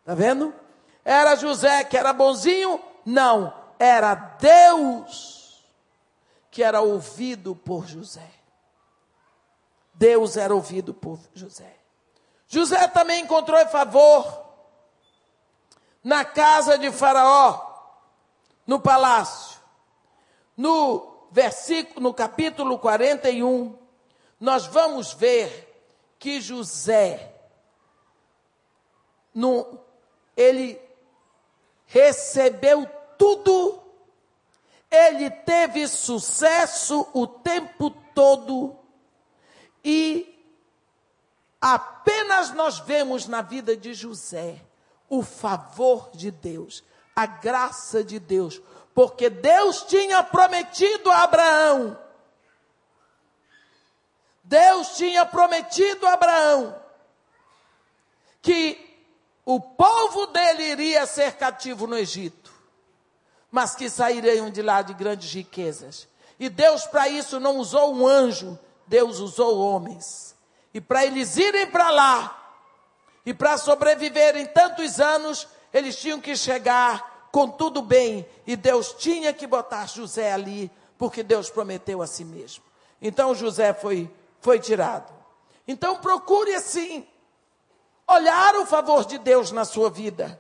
[0.01, 0.53] Está vendo?
[1.05, 2.77] Era José que era bonzinho?
[3.05, 5.63] Não, era Deus
[6.51, 8.29] que era ouvido por José.
[9.93, 11.73] Deus era ouvido por José.
[12.49, 14.43] José também encontrou favor
[16.03, 17.61] na casa de Faraó,
[18.67, 19.57] no palácio.
[20.57, 23.75] No versículo, no capítulo 41,
[24.39, 25.83] nós vamos ver
[26.19, 27.33] que José,
[29.33, 29.79] no,
[30.37, 30.79] ele
[31.87, 33.81] recebeu tudo,
[34.91, 38.77] ele teve sucesso o tempo todo,
[39.83, 40.39] e
[41.59, 44.61] apenas nós vemos na vida de José
[45.09, 46.83] o favor de Deus,
[47.15, 48.61] a graça de Deus,
[48.93, 51.97] porque Deus tinha prometido a Abraão.
[54.43, 56.83] Deus tinha prometido a Abraão
[58.41, 58.77] que
[59.45, 62.51] o povo dele iria ser cativo no Egito,
[63.49, 66.07] mas que sairiam de lá de grandes riquezas.
[66.37, 70.35] E Deus, para isso, não usou um anjo, Deus usou homens.
[70.73, 72.39] E para eles irem para lá,
[73.25, 78.25] e para sobreviverem tantos anos, eles tinham que chegar com tudo bem.
[78.47, 82.63] E Deus tinha que botar José ali, porque Deus prometeu a si mesmo.
[83.01, 84.09] Então José foi,
[84.39, 85.11] foi tirado.
[85.67, 87.05] Então procure assim,
[88.07, 90.39] olhar o favor de Deus na sua vida.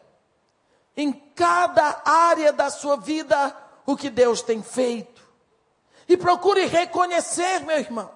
[0.95, 5.21] Em cada área da sua vida, o que Deus tem feito.
[6.07, 8.11] E procure reconhecer, meu irmão,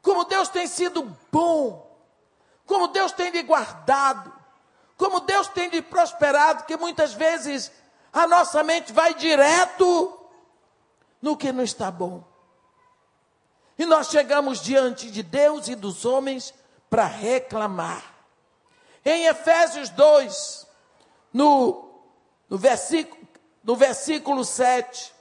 [0.00, 1.92] como Deus tem sido bom
[2.72, 4.32] como Deus tem lhe guardado,
[4.96, 7.72] como Deus tem lhe prosperado, que muitas vezes
[8.12, 10.18] a nossa mente vai direto
[11.20, 12.22] no que não está bom.
[13.78, 16.52] E nós chegamos diante de Deus e dos homens
[16.90, 18.04] para reclamar.
[19.04, 20.66] Em Efésios 2,
[21.32, 21.88] no,
[22.48, 23.26] no, versículo,
[23.64, 25.12] no versículo 7,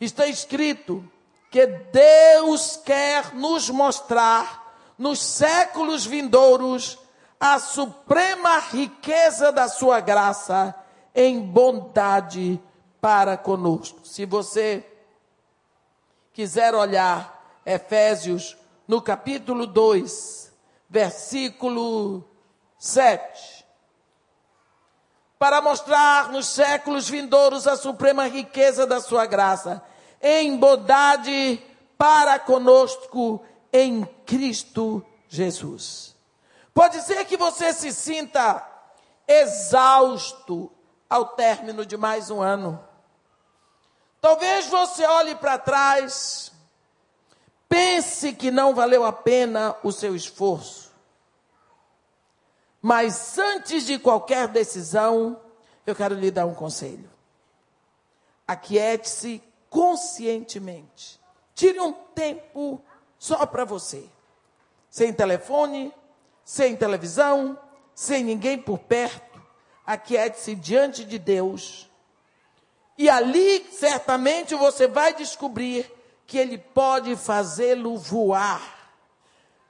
[0.00, 1.08] está escrito
[1.50, 6.98] que Deus quer nos mostrar nos séculos vindouros
[7.38, 10.74] a suprema riqueza da sua graça
[11.14, 12.60] em bondade
[13.00, 14.06] para conosco.
[14.06, 14.86] Se você
[16.32, 18.56] quiser olhar Efésios
[18.86, 20.52] no capítulo 2,
[20.88, 22.24] versículo
[22.78, 23.64] 7,
[25.38, 29.82] para mostrar nos séculos vindouros a suprema riqueza da sua graça
[30.20, 31.60] em bondade
[31.98, 36.14] para conosco em Cristo Jesus.
[36.72, 38.64] Pode ser que você se sinta
[39.26, 40.70] exausto
[41.12, 42.82] ao término de mais um ano.
[44.18, 46.50] Talvez você olhe para trás,
[47.68, 50.90] pense que não valeu a pena o seu esforço.
[52.80, 55.38] Mas antes de qualquer decisão,
[55.84, 57.10] eu quero lhe dar um conselho.
[58.48, 61.20] Aquiete-se conscientemente.
[61.54, 62.80] Tire um tempo
[63.18, 64.08] só para você.
[64.88, 65.92] Sem telefone,
[66.42, 67.58] sem televisão,
[67.94, 69.31] sem ninguém por perto.
[69.86, 71.90] Aquiete-se diante de Deus.
[72.96, 75.90] E ali, certamente, você vai descobrir
[76.26, 78.90] que Ele pode fazê-lo voar,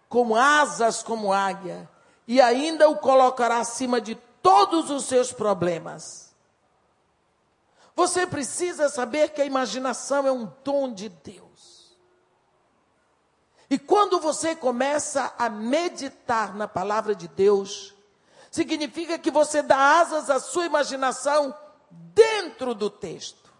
[0.09, 1.89] com asas como águia,
[2.27, 6.33] e ainda o colocará acima de todos os seus problemas.
[7.95, 11.97] Você precisa saber que a imaginação é um dom de Deus.
[13.69, 17.95] E quando você começa a meditar na palavra de Deus,
[18.53, 21.57] significa que você dá asas à sua imaginação
[21.90, 23.50] dentro do texto.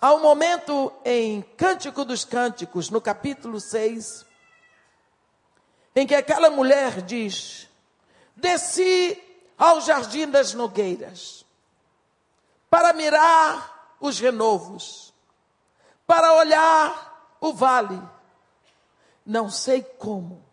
[0.00, 4.24] Há um momento em Cântico dos Cânticos, no capítulo 6,
[5.94, 7.68] em que aquela mulher diz:
[8.34, 9.22] Desci
[9.58, 11.44] ao jardim das nogueiras
[12.70, 15.12] para mirar os renovos,
[16.06, 18.00] para olhar o vale.
[19.24, 20.44] Não sei como.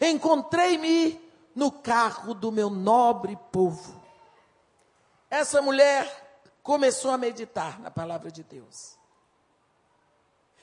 [0.00, 1.23] Encontrei-me
[1.54, 4.02] no carro do meu nobre povo.
[5.30, 8.96] Essa mulher começou a meditar na palavra de Deus.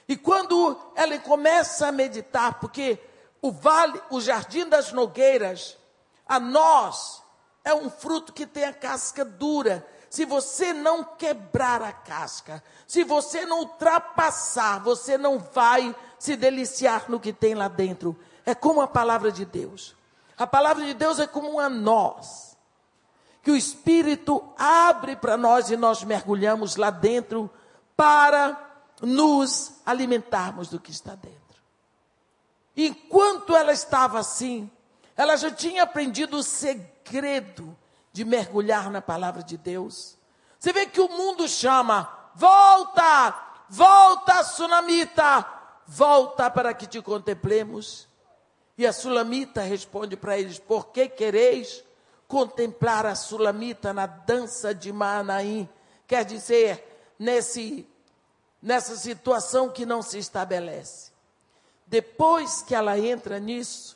[0.08, 3.00] E quando ela começa a meditar, porque
[3.42, 5.78] o vale, o jardim das nogueiras,
[6.28, 7.24] a nós
[7.64, 9.88] é um fruto que tem a casca dura.
[10.10, 17.10] Se você não quebrar a casca, se você não ultrapassar, você não vai se deliciar
[17.10, 18.20] no que tem lá dentro.
[18.46, 19.96] É como a palavra de Deus.
[20.42, 22.58] A palavra de Deus é como uma nós,
[23.44, 27.48] que o Espírito abre para nós e nós mergulhamos lá dentro
[27.96, 28.60] para
[29.04, 31.62] nos alimentarmos do que está dentro.
[32.76, 34.68] Enquanto ela estava assim,
[35.16, 37.78] ela já tinha aprendido o segredo
[38.12, 40.18] de mergulhar na palavra de Deus.
[40.58, 43.36] Você vê que o mundo chama: volta,
[43.70, 45.46] volta, sunamita,
[45.86, 48.10] volta para que te contemplemos.
[48.82, 51.84] E a sulamita responde para eles: Por que quereis
[52.28, 55.70] contemplar a sulamita na dança de Manaim?
[56.08, 57.88] Quer dizer, nesse,
[58.60, 61.12] nessa situação que não se estabelece.
[61.86, 63.96] Depois que ela entra nisso,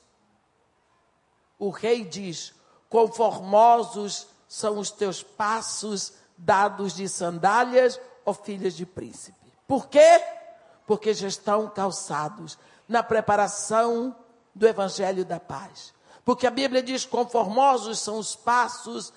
[1.58, 2.54] o rei diz:
[2.88, 9.52] Conformosos são os teus passos dados de sandálias, ó filhas de príncipe.
[9.68, 10.24] Por quê?
[10.86, 12.56] Porque já estão calçados
[12.88, 14.16] na preparação
[14.56, 15.93] do Evangelho da Paz.
[16.24, 19.14] Porque a Bíblia diz: conformosos são os passos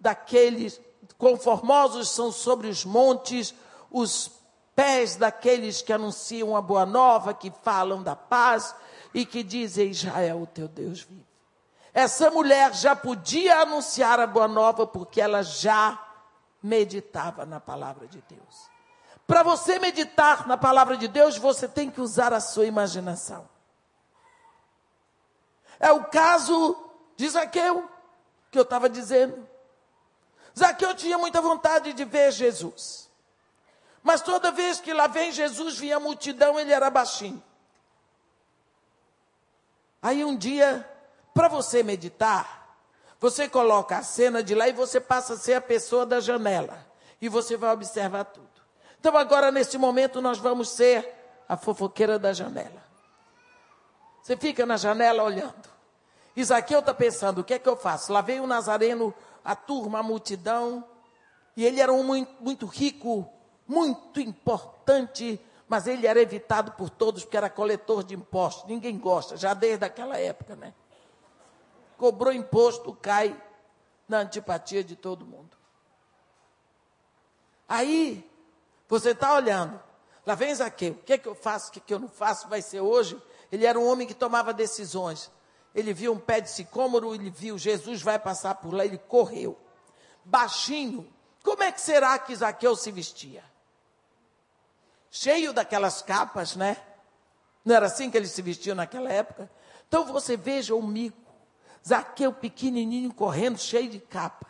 [0.00, 0.80] daqueles,
[1.18, 3.54] conformosos são sobre os montes
[3.90, 4.30] os
[4.74, 8.74] pés daqueles que anunciam a boa nova, que falam da paz
[9.12, 11.26] e que dizem: Israel, o teu Deus vive.
[11.92, 15.98] Essa mulher já podia anunciar a boa nova porque ela já
[16.62, 18.70] meditava na palavra de Deus.
[19.26, 23.48] Para você meditar na palavra de Deus, você tem que usar a sua imaginação.
[25.78, 26.76] É o caso
[27.16, 27.88] de Zaqueu,
[28.50, 29.46] que eu estava dizendo.
[30.58, 33.10] Zaqueu tinha muita vontade de ver Jesus.
[34.02, 37.42] Mas toda vez que lá vem Jesus, vinha a multidão, ele era baixinho.
[40.00, 40.88] Aí um dia,
[41.34, 42.78] para você meditar,
[43.18, 46.86] você coloca a cena de lá e você passa a ser a pessoa da janela.
[47.20, 48.46] E você vai observar tudo.
[49.00, 51.12] Então agora, nesse momento, nós vamos ser
[51.48, 52.85] a fofoqueira da janela.
[54.26, 55.68] Você fica na janela olhando.
[56.34, 58.12] Isaqueu está pensando: o que é que eu faço?
[58.12, 59.14] Lá veio o Nazareno,
[59.44, 60.84] a turma, a multidão,
[61.56, 63.30] e ele era um muito, muito rico,
[63.68, 68.68] muito importante, mas ele era evitado por todos porque era coletor de impostos.
[68.68, 70.74] Ninguém gosta, já desde aquela época, né?
[71.96, 73.40] Cobrou imposto, cai
[74.08, 75.56] na antipatia de todo mundo.
[77.68, 78.28] Aí,
[78.88, 79.80] você está olhando,
[80.26, 82.08] lá vem Zaqueu, o que é que eu faço, o que, é que eu não
[82.08, 83.22] faço, vai ser hoje?
[83.50, 85.30] Ele era um homem que tomava decisões.
[85.74, 89.58] Ele viu um pé de sicômoro, ele viu Jesus vai passar por lá, ele correu.
[90.24, 93.44] Baixinho, como é que será que Zaqueu se vestia?
[95.10, 96.76] Cheio daquelas capas, né?
[97.64, 99.50] Não era assim que ele se vestia naquela época?
[99.86, 101.26] Então você veja o mico.
[101.86, 104.46] Zaqueu pequenininho correndo, cheio de capa.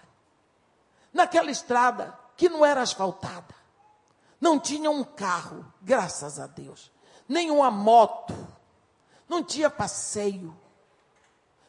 [1.13, 3.55] Naquela estrada que não era asfaltada.
[4.41, 6.93] Não tinha um carro, graças a Deus.
[7.29, 8.35] Nem uma moto.
[9.29, 10.57] Não tinha passeio.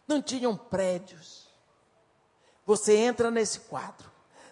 [0.08, 1.48] Não tinham prédios.
[2.66, 4.12] Você entra nesse quadro.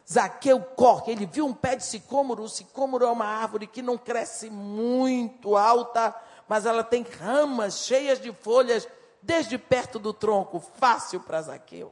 [0.10, 2.44] Zaqueu corre, ele viu um pé de sicômoro.
[2.44, 6.16] O sicômoro é uma árvore que não cresce muito alta,
[6.48, 8.88] mas ela tem ramas cheias de folhas
[9.22, 11.92] desde perto do tronco, fácil para Zaqueu.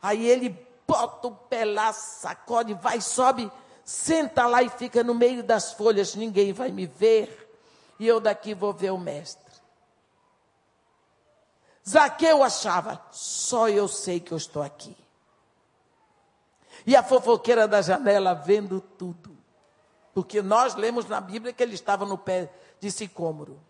[0.00, 3.50] Aí ele bota o pé lá, sacode, vai, sobe,
[3.84, 7.54] senta lá e fica no meio das folhas, ninguém vai me ver,
[7.98, 9.45] e eu daqui vou ver o mestre.
[11.88, 14.96] Zaqueu achava, só eu sei que eu estou aqui.
[16.84, 19.36] E a fofoqueira da janela vendo tudo.
[20.12, 23.60] Porque nós lemos na Bíblia que ele estava no pé de sicômoro.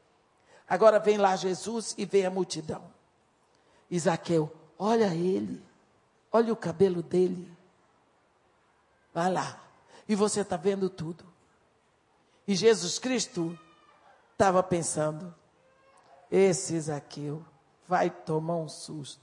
[0.68, 2.84] Agora vem lá Jesus e vem a multidão.
[3.90, 5.62] E Zaqueu, olha ele,
[6.32, 7.52] olha o cabelo dele.
[9.12, 9.60] Vai lá.
[10.08, 11.24] E você está vendo tudo.
[12.48, 13.58] E Jesus Cristo
[14.32, 15.34] estava pensando:
[16.30, 17.44] esse Zaqueu
[17.88, 19.20] vai tomar um susto.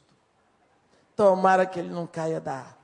[1.16, 2.78] Tomara que ele não caia da árvore.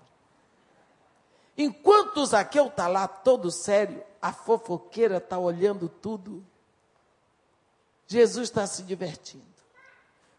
[1.57, 6.45] Enquanto o Zaqueu está lá todo sério, a fofoqueira está olhando tudo.
[8.07, 9.45] Jesus está se divertindo.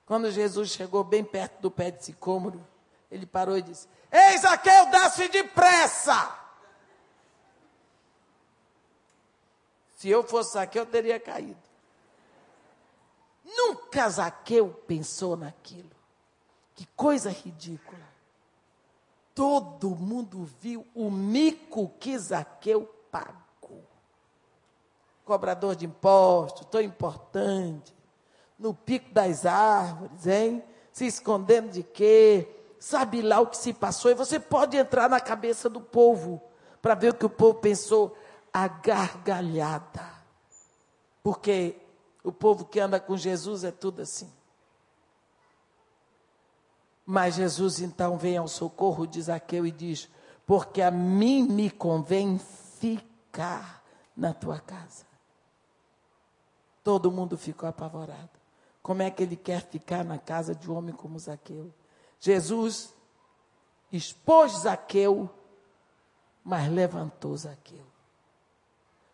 [0.06, 2.66] Quando Jesus chegou bem perto do pé de sicômoro,
[3.10, 6.36] ele parou e disse: Ei, Zaqueu, desce depressa!
[9.96, 11.69] Se eu fosse Zaqueu, eu teria caído.
[13.56, 15.90] Nunca Zaqueu pensou naquilo.
[16.74, 18.08] Que coisa ridícula.
[19.34, 23.84] Todo mundo viu o mico que Zaqueu pagou.
[25.24, 27.94] Cobrador de impostos, tão importante.
[28.58, 30.62] No pico das árvores, hein?
[30.92, 32.48] Se escondendo de quê?
[32.78, 34.10] Sabe lá o que se passou.
[34.10, 36.42] E você pode entrar na cabeça do povo
[36.82, 38.16] para ver o que o povo pensou.
[38.52, 40.20] A gargalhada.
[41.22, 41.79] Porque
[42.22, 44.30] o povo que anda com Jesus é tudo assim.
[47.04, 50.08] Mas Jesus então vem ao socorro de Zaqueu e diz:
[50.46, 53.82] Porque a mim me convém ficar
[54.16, 55.06] na tua casa.
[56.84, 58.30] Todo mundo ficou apavorado.
[58.82, 61.72] Como é que ele quer ficar na casa de um homem como Zaqueu?
[62.18, 62.94] Jesus
[63.90, 65.28] expôs Zaqueu,
[66.44, 67.84] mas levantou Zaqueu.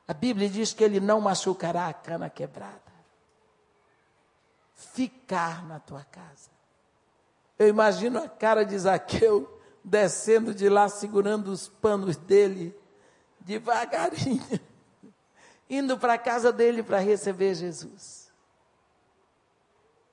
[0.07, 2.86] A Bíblia diz que ele não machucará a cana quebrada
[4.77, 6.51] ficar na tua casa.
[7.59, 12.79] Eu imagino a cara de Zaqueu descendo de lá, segurando os panos dele,
[13.41, 14.61] devagarinho,
[15.71, 18.31] indo para a casa dele para receber Jesus.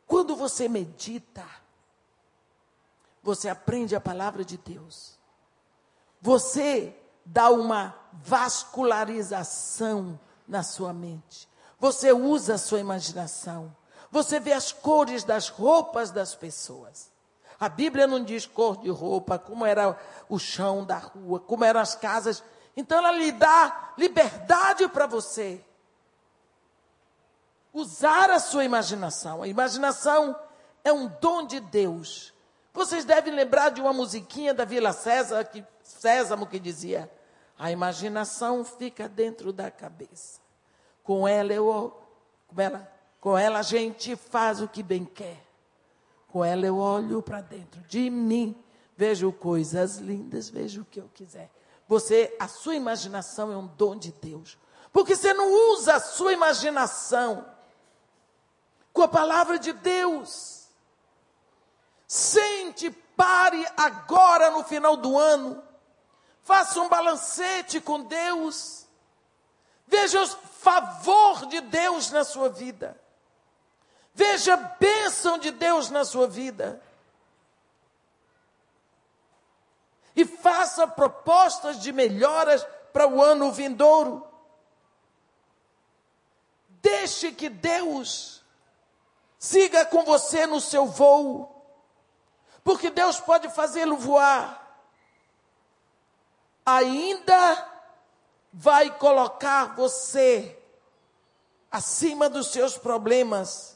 [0.08, 1.46] Quando você medita,
[3.22, 5.20] você aprende a palavra de Deus.
[6.22, 6.96] Você
[7.26, 11.50] dá uma vascularização na sua mente.
[11.80, 13.76] Você usa a sua imaginação.
[14.14, 17.12] Você vê as cores das roupas das pessoas.
[17.60, 20.00] A Bíblia não diz cor de roupa, como era
[20.30, 22.44] o chão da rua, como eram as casas.
[22.78, 25.66] Então ela lhe dá liberdade para você
[27.74, 29.42] usar a sua imaginação.
[29.42, 30.40] A imaginação
[30.84, 32.36] é um dom de Deus.
[32.72, 37.12] Vocês devem lembrar de uma musiquinha da Vila César, que, Césamo que dizia:
[37.58, 40.40] A imaginação fica dentro da cabeça.
[41.04, 42.00] Com ela eu,
[42.48, 42.93] como ela
[43.24, 45.42] com ela a gente faz o que bem quer.
[46.28, 48.54] Com ela eu olho para dentro de mim,
[48.98, 51.50] vejo coisas lindas, vejo o que eu quiser.
[51.88, 54.58] Você, a sua imaginação é um dom de Deus.
[54.92, 57.50] Porque você não usa a sua imaginação
[58.92, 60.68] com a palavra de Deus.
[62.06, 65.64] Sente, pare agora no final do ano.
[66.42, 68.86] Faça um balancete com Deus.
[69.88, 73.02] Veja o favor de Deus na sua vida.
[74.14, 76.82] Veja a bênção de Deus na sua vida.
[80.16, 84.28] E faça propostas de melhoras para o ano vindouro.
[86.68, 88.44] Deixe que Deus
[89.40, 91.50] siga com você no seu voo,
[92.64, 94.62] porque Deus pode fazê-lo voar.
[96.66, 97.72] Ainda
[98.54, 100.58] vai colocar você
[101.72, 103.73] acima dos seus problemas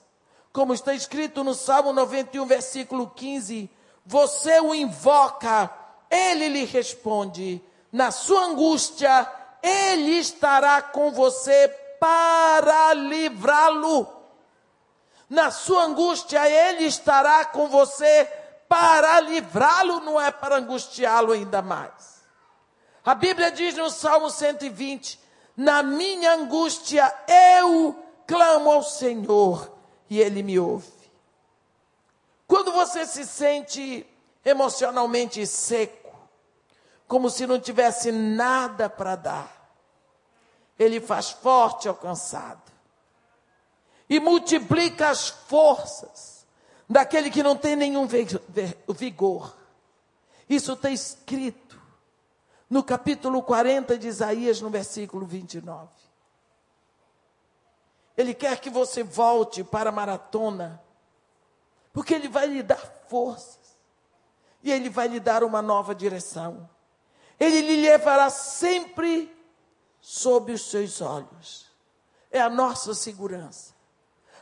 [0.58, 3.70] como está escrito no Salmo 91, versículo 15:
[4.04, 5.70] Você o invoca,
[6.10, 7.62] ele lhe responde.
[7.92, 9.32] Na sua angústia,
[9.62, 11.68] ele estará com você
[12.00, 14.12] para livrá-lo.
[15.30, 18.28] Na sua angústia, ele estará com você
[18.68, 22.24] para livrá-lo, não é para angustiá-lo ainda mais.
[23.06, 25.20] A Bíblia diz no Salmo 120:
[25.56, 27.96] Na minha angústia eu
[28.26, 29.77] clamo ao Senhor
[30.10, 30.92] e Ele me ouve.
[32.48, 34.06] Quando você se sente
[34.44, 36.16] emocionalmente seco,
[37.08, 39.74] como se não tivesse nada para dar,
[40.80, 42.72] Ele faz forte ao cansado
[44.10, 46.46] e multiplica as forças
[46.90, 48.08] daquele que não tem nenhum
[48.88, 49.56] vigor.
[50.50, 51.80] Isso está escrito
[52.70, 55.90] no capítulo 40 de Isaías, no versículo 29.
[58.18, 60.84] Ele quer que você volte para a maratona,
[61.94, 63.78] porque Ele vai lhe dar forças,
[64.64, 66.68] e Ele vai lhe dar uma nova direção.
[67.40, 69.32] Ele lhe levará sempre
[70.02, 71.68] sob os seus olhos.
[72.32, 73.76] É a nossa segurança.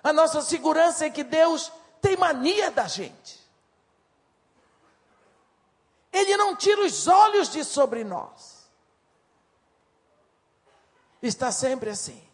[0.01, 1.71] A nossa segurança é que Deus
[2.01, 3.43] tem mania da gente.
[6.13, 8.69] Ele não tira os olhos de sobre nós.
[11.21, 12.25] Está sempre assim.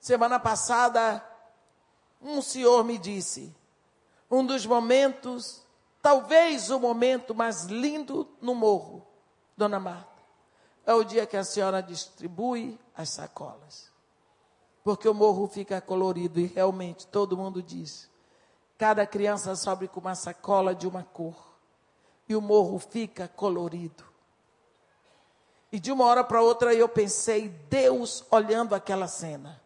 [0.00, 1.22] Semana passada,
[2.22, 3.54] um senhor me disse,
[4.30, 5.62] um dos momentos,
[6.00, 9.06] talvez o momento mais lindo no morro,
[9.54, 10.08] Dona Marta,
[10.86, 13.92] é o dia que a senhora distribui as sacolas.
[14.82, 18.08] Porque o morro fica colorido e realmente todo mundo diz:
[18.78, 21.50] Cada criança sobe com uma sacola de uma cor.
[22.26, 24.02] E o morro fica colorido.
[25.70, 29.59] E de uma hora para outra eu pensei, Deus olhando aquela cena.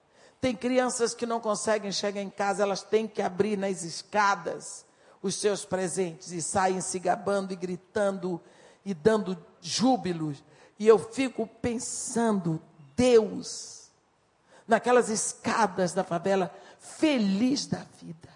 [0.45, 4.85] Tem crianças que não conseguem chegar em casa, elas têm que abrir nas escadas
[5.23, 8.39] os seus presentes e saem se gabando e gritando
[8.85, 10.45] e dando júbilos.
[10.79, 12.61] E eu fico pensando,
[12.95, 13.91] Deus,
[14.69, 18.29] naquelas escadas da favela, feliz da vida.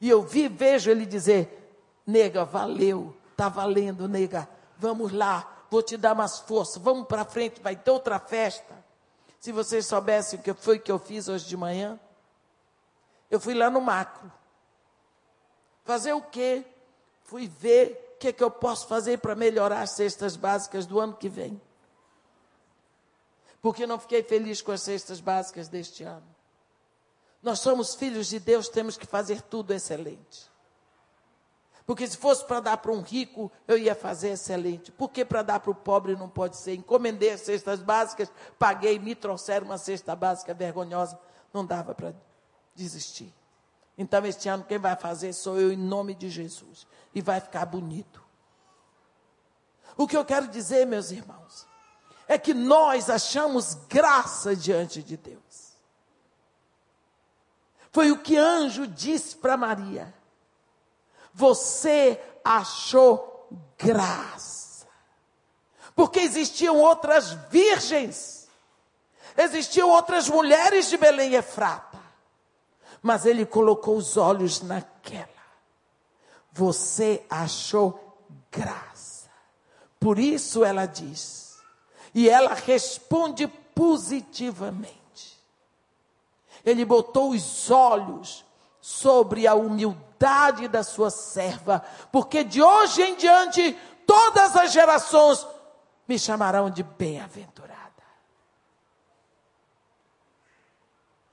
[0.00, 1.76] E eu vi, vejo ele dizer:
[2.06, 7.60] nega, valeu, tá valendo, nega, vamos lá, vou te dar mais força, vamos para frente,
[7.60, 8.83] vai ter outra festa.
[9.44, 12.00] Se vocês soubessem o que foi que eu fiz hoje de manhã,
[13.30, 14.32] eu fui lá no macro.
[15.84, 16.64] Fazer o quê?
[17.24, 21.12] Fui ver o que, que eu posso fazer para melhorar as cestas básicas do ano
[21.12, 21.60] que vem.
[23.60, 26.34] Porque não fiquei feliz com as cestas básicas deste ano.
[27.42, 30.50] Nós somos filhos de Deus, temos que fazer tudo excelente.
[31.86, 34.90] Porque se fosse para dar para um rico, eu ia fazer excelente.
[34.90, 36.74] Por que para dar para o pobre não pode ser?
[36.74, 41.18] Encomendei as cestas básicas, paguei, me trouxeram uma cesta básica vergonhosa.
[41.52, 42.14] Não dava para
[42.74, 43.32] desistir.
[43.98, 46.86] Então, este ano, quem vai fazer sou eu, em nome de Jesus.
[47.14, 48.24] E vai ficar bonito.
[49.96, 51.66] O que eu quero dizer, meus irmãos,
[52.26, 55.74] é que nós achamos graça diante de Deus.
[57.92, 60.12] Foi o que anjo disse para Maria.
[61.34, 64.86] Você achou graça.
[65.94, 68.48] Porque existiam outras virgens,
[69.36, 71.94] existiam outras mulheres de Belém e Efrata
[73.04, 75.28] mas ele colocou os olhos naquela.
[76.50, 78.16] Você achou
[78.50, 79.28] graça.
[80.00, 81.58] Por isso ela diz.
[82.14, 85.38] E ela responde positivamente.
[86.64, 88.42] Ele botou os olhos
[88.86, 91.82] sobre a humildade da sua serva,
[92.12, 93.72] porque de hoje em diante
[94.06, 95.46] todas as gerações
[96.06, 97.80] me chamarão de bem-aventurada.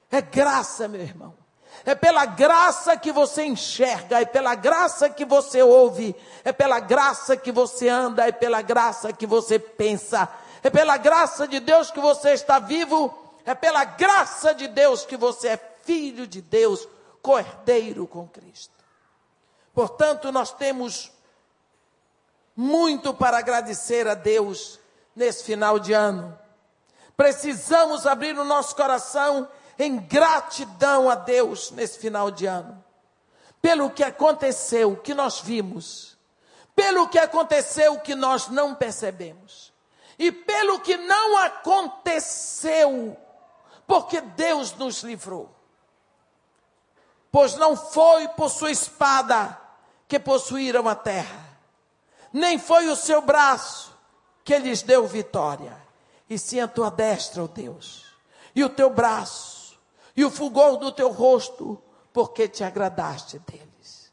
[0.10, 1.36] É graça, meu irmão.
[1.84, 7.36] É pela graça que você enxerga, é pela graça que você ouve, é pela graça
[7.36, 10.30] que você anda, é pela graça que você pensa,
[10.64, 13.14] é pela graça de Deus que você está vivo,
[13.45, 16.88] é pela graça de Deus que você é filho de Deus,
[17.22, 18.74] cordeiro com Cristo.
[19.74, 21.12] Portanto, nós temos
[22.56, 24.80] muito para agradecer a Deus
[25.16, 26.38] nesse final de ano.
[27.16, 29.48] Precisamos abrir o nosso coração
[29.78, 32.84] em gratidão a Deus nesse final de ano,
[33.62, 36.18] pelo que aconteceu, que nós vimos,
[36.76, 39.74] pelo que aconteceu que nós não percebemos,
[40.20, 43.18] e pelo que não aconteceu,
[43.88, 45.50] porque Deus nos livrou.
[47.32, 49.58] Pois não foi por sua espada
[50.08, 51.58] que possuíram a terra,
[52.34, 53.98] nem foi o seu braço
[54.44, 55.76] que lhes deu vitória,
[56.30, 58.06] e sim a tua destra, ó oh Deus,
[58.54, 59.62] e o teu braço
[60.16, 64.12] e o fulgor do teu rosto, porque te agradaste deles.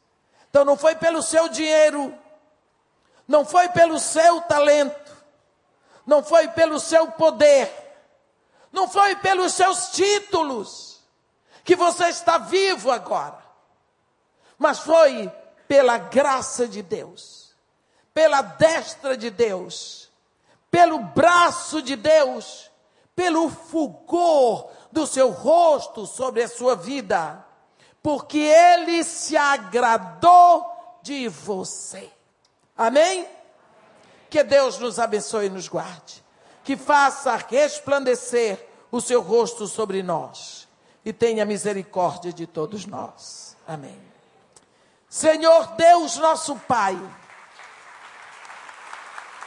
[0.49, 2.13] Então não foi pelo seu dinheiro,
[3.27, 5.17] não foi pelo seu talento,
[6.05, 7.69] não foi pelo seu poder,
[8.71, 10.98] não foi pelos seus títulos
[11.69, 13.37] que você está vivo agora,
[14.57, 15.31] mas foi
[15.67, 17.53] pela graça de Deus,
[18.11, 20.09] pela destra de Deus,
[20.71, 22.71] pelo braço de Deus,
[23.15, 27.45] pelo fulgor do seu rosto sobre a sua vida,
[28.01, 30.65] porque ele se agradou
[31.03, 32.11] de você.
[32.75, 33.29] Amém?
[34.27, 36.23] Que Deus nos abençoe e nos guarde,
[36.63, 40.67] que faça resplandecer o seu rosto sobre nós
[41.03, 43.55] e tenha misericórdia de todos nós.
[43.67, 43.99] Amém.
[45.09, 46.99] Senhor Deus, nosso Pai,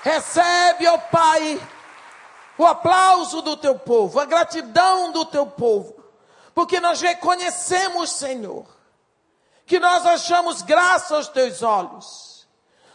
[0.03, 1.61] recebe, ó Pai,
[2.59, 6.03] o aplauso do teu povo, a gratidão do teu povo,
[6.55, 8.67] porque nós reconhecemos, Senhor,
[9.65, 12.47] que nós achamos graça aos teus olhos.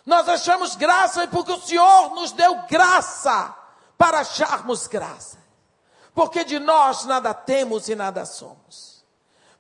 [0.06, 3.54] Nós achamos graça porque o Senhor nos deu graça
[3.98, 5.37] para acharmos graça.
[6.18, 9.06] Porque de nós nada temos e nada somos.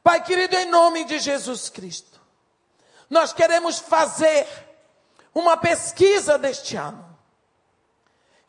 [0.01, 2.19] Pai querido, em nome de Jesus Cristo,
[3.07, 4.47] nós queremos fazer
[5.35, 7.15] uma pesquisa deste ano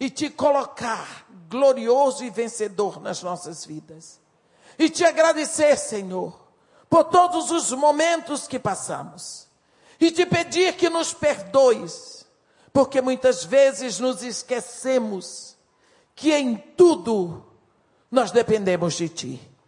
[0.00, 4.18] e te colocar glorioso e vencedor nas nossas vidas.
[4.78, 6.34] E te agradecer, Senhor,
[6.88, 9.46] por todos os momentos que passamos.
[10.00, 12.26] E te pedir que nos perdoes,
[12.72, 15.58] porque muitas vezes nos esquecemos
[16.16, 17.47] que em tudo
[18.10, 19.58] nós dependemos de Ti.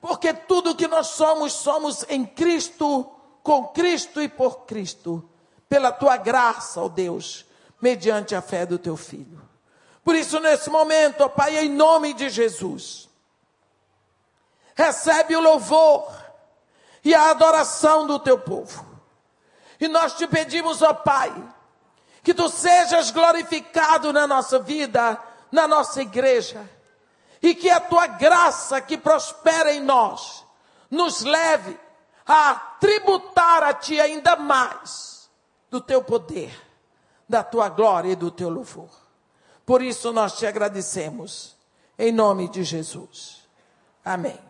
[0.00, 3.10] Porque tudo que nós somos, somos em Cristo,
[3.42, 5.28] com Cristo e por Cristo,
[5.68, 7.46] pela tua graça, ó Deus,
[7.80, 9.40] mediante a fé do teu filho.
[10.04, 13.08] Por isso, nesse momento, ó Pai, em nome de Jesus,
[14.74, 16.08] recebe o louvor
[17.04, 18.84] e a adoração do teu povo.
[19.80, 21.32] E nós te pedimos, ó Pai,
[22.22, 25.20] que tu sejas glorificado na nossa vida,
[25.50, 26.68] na nossa igreja,
[27.42, 30.44] e que a tua graça que prospera em nós
[30.90, 31.78] nos leve
[32.26, 35.30] a tributar a ti ainda mais
[35.70, 36.52] do teu poder,
[37.28, 38.90] da tua glória e do teu louvor.
[39.64, 41.56] Por isso nós te agradecemos,
[41.98, 43.46] em nome de Jesus.
[44.04, 44.45] Amém.